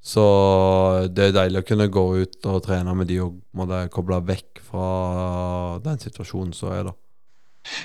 Så 0.00 0.22
det 1.12 1.28
er 1.30 1.36
deilig 1.36 1.60
å 1.62 1.66
kunne 1.68 1.88
gå 1.92 2.04
ut 2.22 2.46
og 2.48 2.62
trene 2.64 2.94
med 2.96 3.08
de 3.10 3.18
og 3.24 3.40
måtte 3.58 3.82
koble 3.92 4.20
vekk 4.28 4.62
fra 4.68 4.86
den 5.84 5.98
situasjonen 6.00 6.54
som 6.56 6.72
er 6.72 6.88
da. 6.90 6.94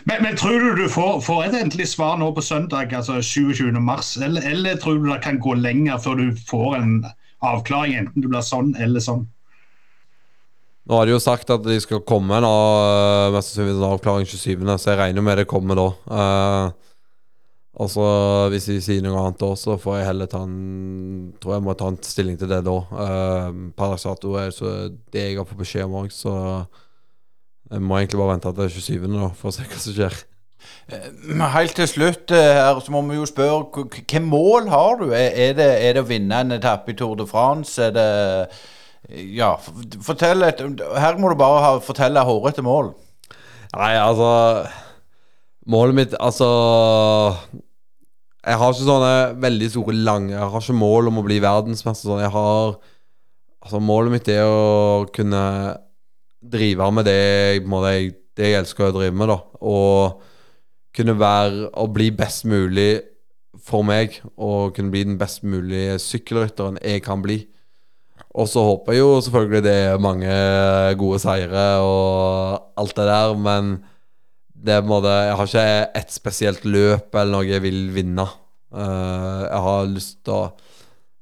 Men, 0.07 0.21
men 0.23 0.37
tror 0.39 0.61
du 0.63 0.83
du 0.83 0.85
får, 0.91 1.17
får 1.25 1.41
et 1.49 1.57
endelig 1.59 1.89
svar 1.91 2.15
nå 2.21 2.29
på 2.37 2.43
søndag, 2.45 2.93
altså 2.95 3.17
27. 3.19 3.73
mars, 3.83 4.13
eller, 4.21 4.45
eller 4.47 4.77
tror 4.79 5.01
du 5.01 5.09
det 5.09 5.19
kan 5.25 5.41
gå 5.43 5.57
lenger 5.59 5.99
før 5.99 6.21
du 6.21 6.29
får 6.47 6.77
en 6.79 6.93
avklaring, 7.43 7.97
enten 7.99 8.23
du 8.23 8.29
blir 8.31 8.45
sånn 8.45 8.71
eller 8.79 9.03
sånn? 9.03 9.25
Nå 10.87 10.97
har 10.99 11.07
de 11.07 11.13
jo 11.15 11.19
sagt 11.23 11.51
at 11.51 11.63
de 11.63 11.75
skal 11.79 12.01
komme 12.07 12.35
en 12.37 12.47
av- 12.47 13.33
mest 13.35 13.53
sannsynlig 13.53 13.75
en 13.77 13.89
avklaring 13.89 14.27
27., 14.27 14.63
så 14.77 14.91
jeg 14.93 14.99
regner 14.99 15.23
med 15.23 15.39
det 15.39 15.45
kommer 15.51 15.79
da. 15.79 15.85
Eh, 16.11 16.92
og 17.73 17.89
så 17.89 18.03
hvis 18.53 18.67
de 18.69 18.75
sier 18.85 19.01
noe 19.01 19.17
annet 19.17 19.39
da, 19.41 19.49
så 19.57 19.79
får 19.81 19.97
jeg 19.97 20.09
heller 20.11 20.29
ta 20.29 20.43
en 20.45 21.31
Tror 21.41 21.55
jeg 21.55 21.63
må 21.65 21.73
ta 21.77 21.87
en 21.89 21.97
stilling 22.05 22.37
til 22.37 22.51
det 22.51 22.59
da. 22.67 22.75
Uh, 22.93 23.71
per 23.73 23.95
dags 23.95 24.05
dato 24.05 24.35
er 24.37 24.51
det 24.51 24.57
så 24.59 24.73
det 25.13 25.23
jeg 25.25 25.39
har 25.39 25.47
fått 25.49 25.63
beskjed 25.63 25.87
om 25.87 25.97
òg, 26.03 26.13
så 26.13 26.35
jeg 27.73 27.81
må 27.81 27.97
egentlig 27.97 28.19
bare 28.21 28.35
vente 28.35 28.53
til 28.59 28.69
27. 28.77 29.09
da, 29.15 29.31
for 29.39 29.49
å 29.49 29.55
se 29.55 29.65
hva 29.65 29.81
som 29.81 29.97
skjer. 29.97 30.19
Helt 31.53 31.75
til 31.75 31.87
slutt 31.89 32.31
eh, 32.35 32.59
her, 32.59 32.79
så 32.83 32.91
må 32.93 33.01
vi 33.07 33.17
jo 33.17 33.25
spørre 33.27 33.85
hvilke 33.87 34.21
mål 34.23 34.69
har 34.71 34.99
du? 34.99 35.05
Er, 35.09 35.31
er, 35.31 35.55
det, 35.57 35.67
er 35.81 35.97
det 35.97 36.03
å 36.03 36.07
vinne 36.07 36.41
en 36.43 36.55
etappe 36.55 36.93
i 36.93 36.97
Tour 36.99 37.17
de 37.19 37.27
France? 37.27 37.75
Er 37.81 37.95
det 37.95 38.07
Ja, 39.35 39.55
fortell 40.03 40.45
et 40.47 40.61
Her 40.61 41.19
må 41.19 41.31
du 41.31 41.39
bare 41.39 41.63
ha, 41.63 41.71
fortelle 41.83 42.23
hårete 42.23 42.63
mål. 42.63 42.93
Nei, 43.73 43.93
altså 43.97 44.29
Målet 45.69 45.95
mitt 45.95 46.15
Altså 46.19 46.47
Jeg 48.43 48.59
har 48.59 48.73
ikke 48.73 48.87
sånne 48.87 49.13
veldig 49.43 49.69
store 49.71 49.95
lange 49.95 50.33
Jeg 50.33 50.41
har 50.41 50.65
ikke 50.65 50.75
mål 50.75 51.11
om 51.11 51.21
å 51.21 51.25
bli 51.25 51.39
verdensmester. 51.43 52.09
Sånn. 52.09 52.23
Jeg 52.23 52.33
har 52.33 52.75
Altså 53.63 53.79
Målet 53.79 54.17
mitt 54.17 54.29
er 54.31 54.43
å 54.43 55.07
kunne 55.15 55.43
drive 56.43 56.89
med 56.91 57.07
det 57.07 57.15
jeg, 57.15 57.63
måte, 57.71 57.93
det 58.35 58.49
jeg 58.49 58.59
elsker 58.59 58.89
å 58.89 58.95
drive 58.97 59.15
med, 59.15 59.29
da. 59.31 59.37
Og 59.63 60.19
kunne 60.91 61.15
være 61.15 61.69
Og 61.79 61.93
bli 61.95 62.09
best 62.11 62.43
mulig 62.43 62.99
for 63.63 63.87
meg. 63.87 64.19
Og 64.35 64.75
kunne 64.75 64.91
bli 64.91 65.05
den 65.07 65.15
best 65.21 65.45
mulige 65.47 65.95
sykkelrytteren 66.03 66.81
jeg 66.83 67.05
kan 67.05 67.23
bli. 67.23 67.39
Og 68.33 68.49
så 68.49 68.63
håper 68.65 68.95
jeg 68.95 69.03
jo 69.03 69.15
selvfølgelig 69.21 69.63
det 69.63 69.73
er 69.85 70.01
mange 70.01 70.35
gode 70.99 71.19
seire 71.21 71.65
og 71.85 72.63
alt 72.81 72.95
det 72.97 73.05
der, 73.05 73.33
men 73.37 73.75
det 74.63 74.77
er 74.77 74.83
på 74.83 74.87
en 74.87 74.93
måte 74.93 75.11
Jeg 75.11 75.35
har 75.39 75.49
ikke 75.49 75.99
ett 75.99 76.13
spesielt 76.13 76.65
løp 76.65 77.15
eller 77.15 77.35
noe 77.35 77.47
jeg 77.49 77.63
vil 77.65 77.81
vinne. 77.95 78.25
Uh, 78.73 79.43
jeg 79.43 79.65
har 79.67 79.89
lyst 79.91 80.23
til 80.25 80.37
å 80.37 80.43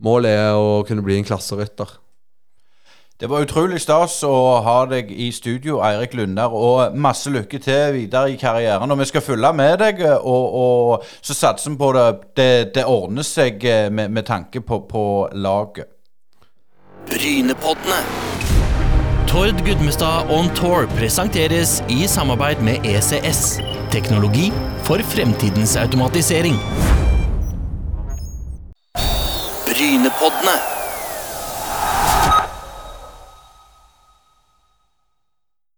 Målet 0.02 0.34
er 0.34 0.56
å 0.58 0.80
kunne 0.82 1.04
bli 1.06 1.20
en 1.20 1.26
klasserytter. 1.28 1.92
Det 3.22 3.28
var 3.30 3.44
utrolig 3.46 3.78
stas 3.84 4.16
å 4.26 4.34
ha 4.66 4.80
deg 4.90 5.12
i 5.14 5.28
studio, 5.30 5.76
Eirik 5.86 6.16
Lunder, 6.18 6.50
og 6.50 6.96
masse 6.98 7.30
lykke 7.30 7.60
til 7.62 7.94
videre 7.94 8.32
i 8.34 8.40
karrieren. 8.42 8.90
Og 8.90 8.98
vi 8.98 9.06
skal 9.12 9.22
følge 9.22 9.52
med 9.54 9.76
deg, 9.84 10.02
og, 10.26 10.58
og 10.64 11.06
så 11.22 11.38
satser 11.38 11.70
vi 11.70 11.78
på 11.84 11.92
det. 11.94 12.08
Det, 12.34 12.50
det 12.80 12.88
ordner 12.90 13.30
seg 13.30 13.62
eh, 13.62 13.92
med, 13.94 14.10
med 14.10 14.26
tanke 14.26 14.66
på, 14.66 14.82
på 14.90 15.06
laget. 15.38 15.94
Brynepoddene. 17.14 18.02
Tord 19.32 19.64
Gudmestad 19.64 20.28
On 20.30 20.50
Tour 20.56 20.88
presenteres 20.88 21.84
i 21.88 22.08
samarbeid 22.08 22.60
med 22.60 22.84
ECS. 22.84 23.60
Teknologi 23.92 24.52
for 24.84 25.00
fremtidens 25.14 25.78
automatisering. 25.78 26.60
Brynepoddene. 29.66 30.81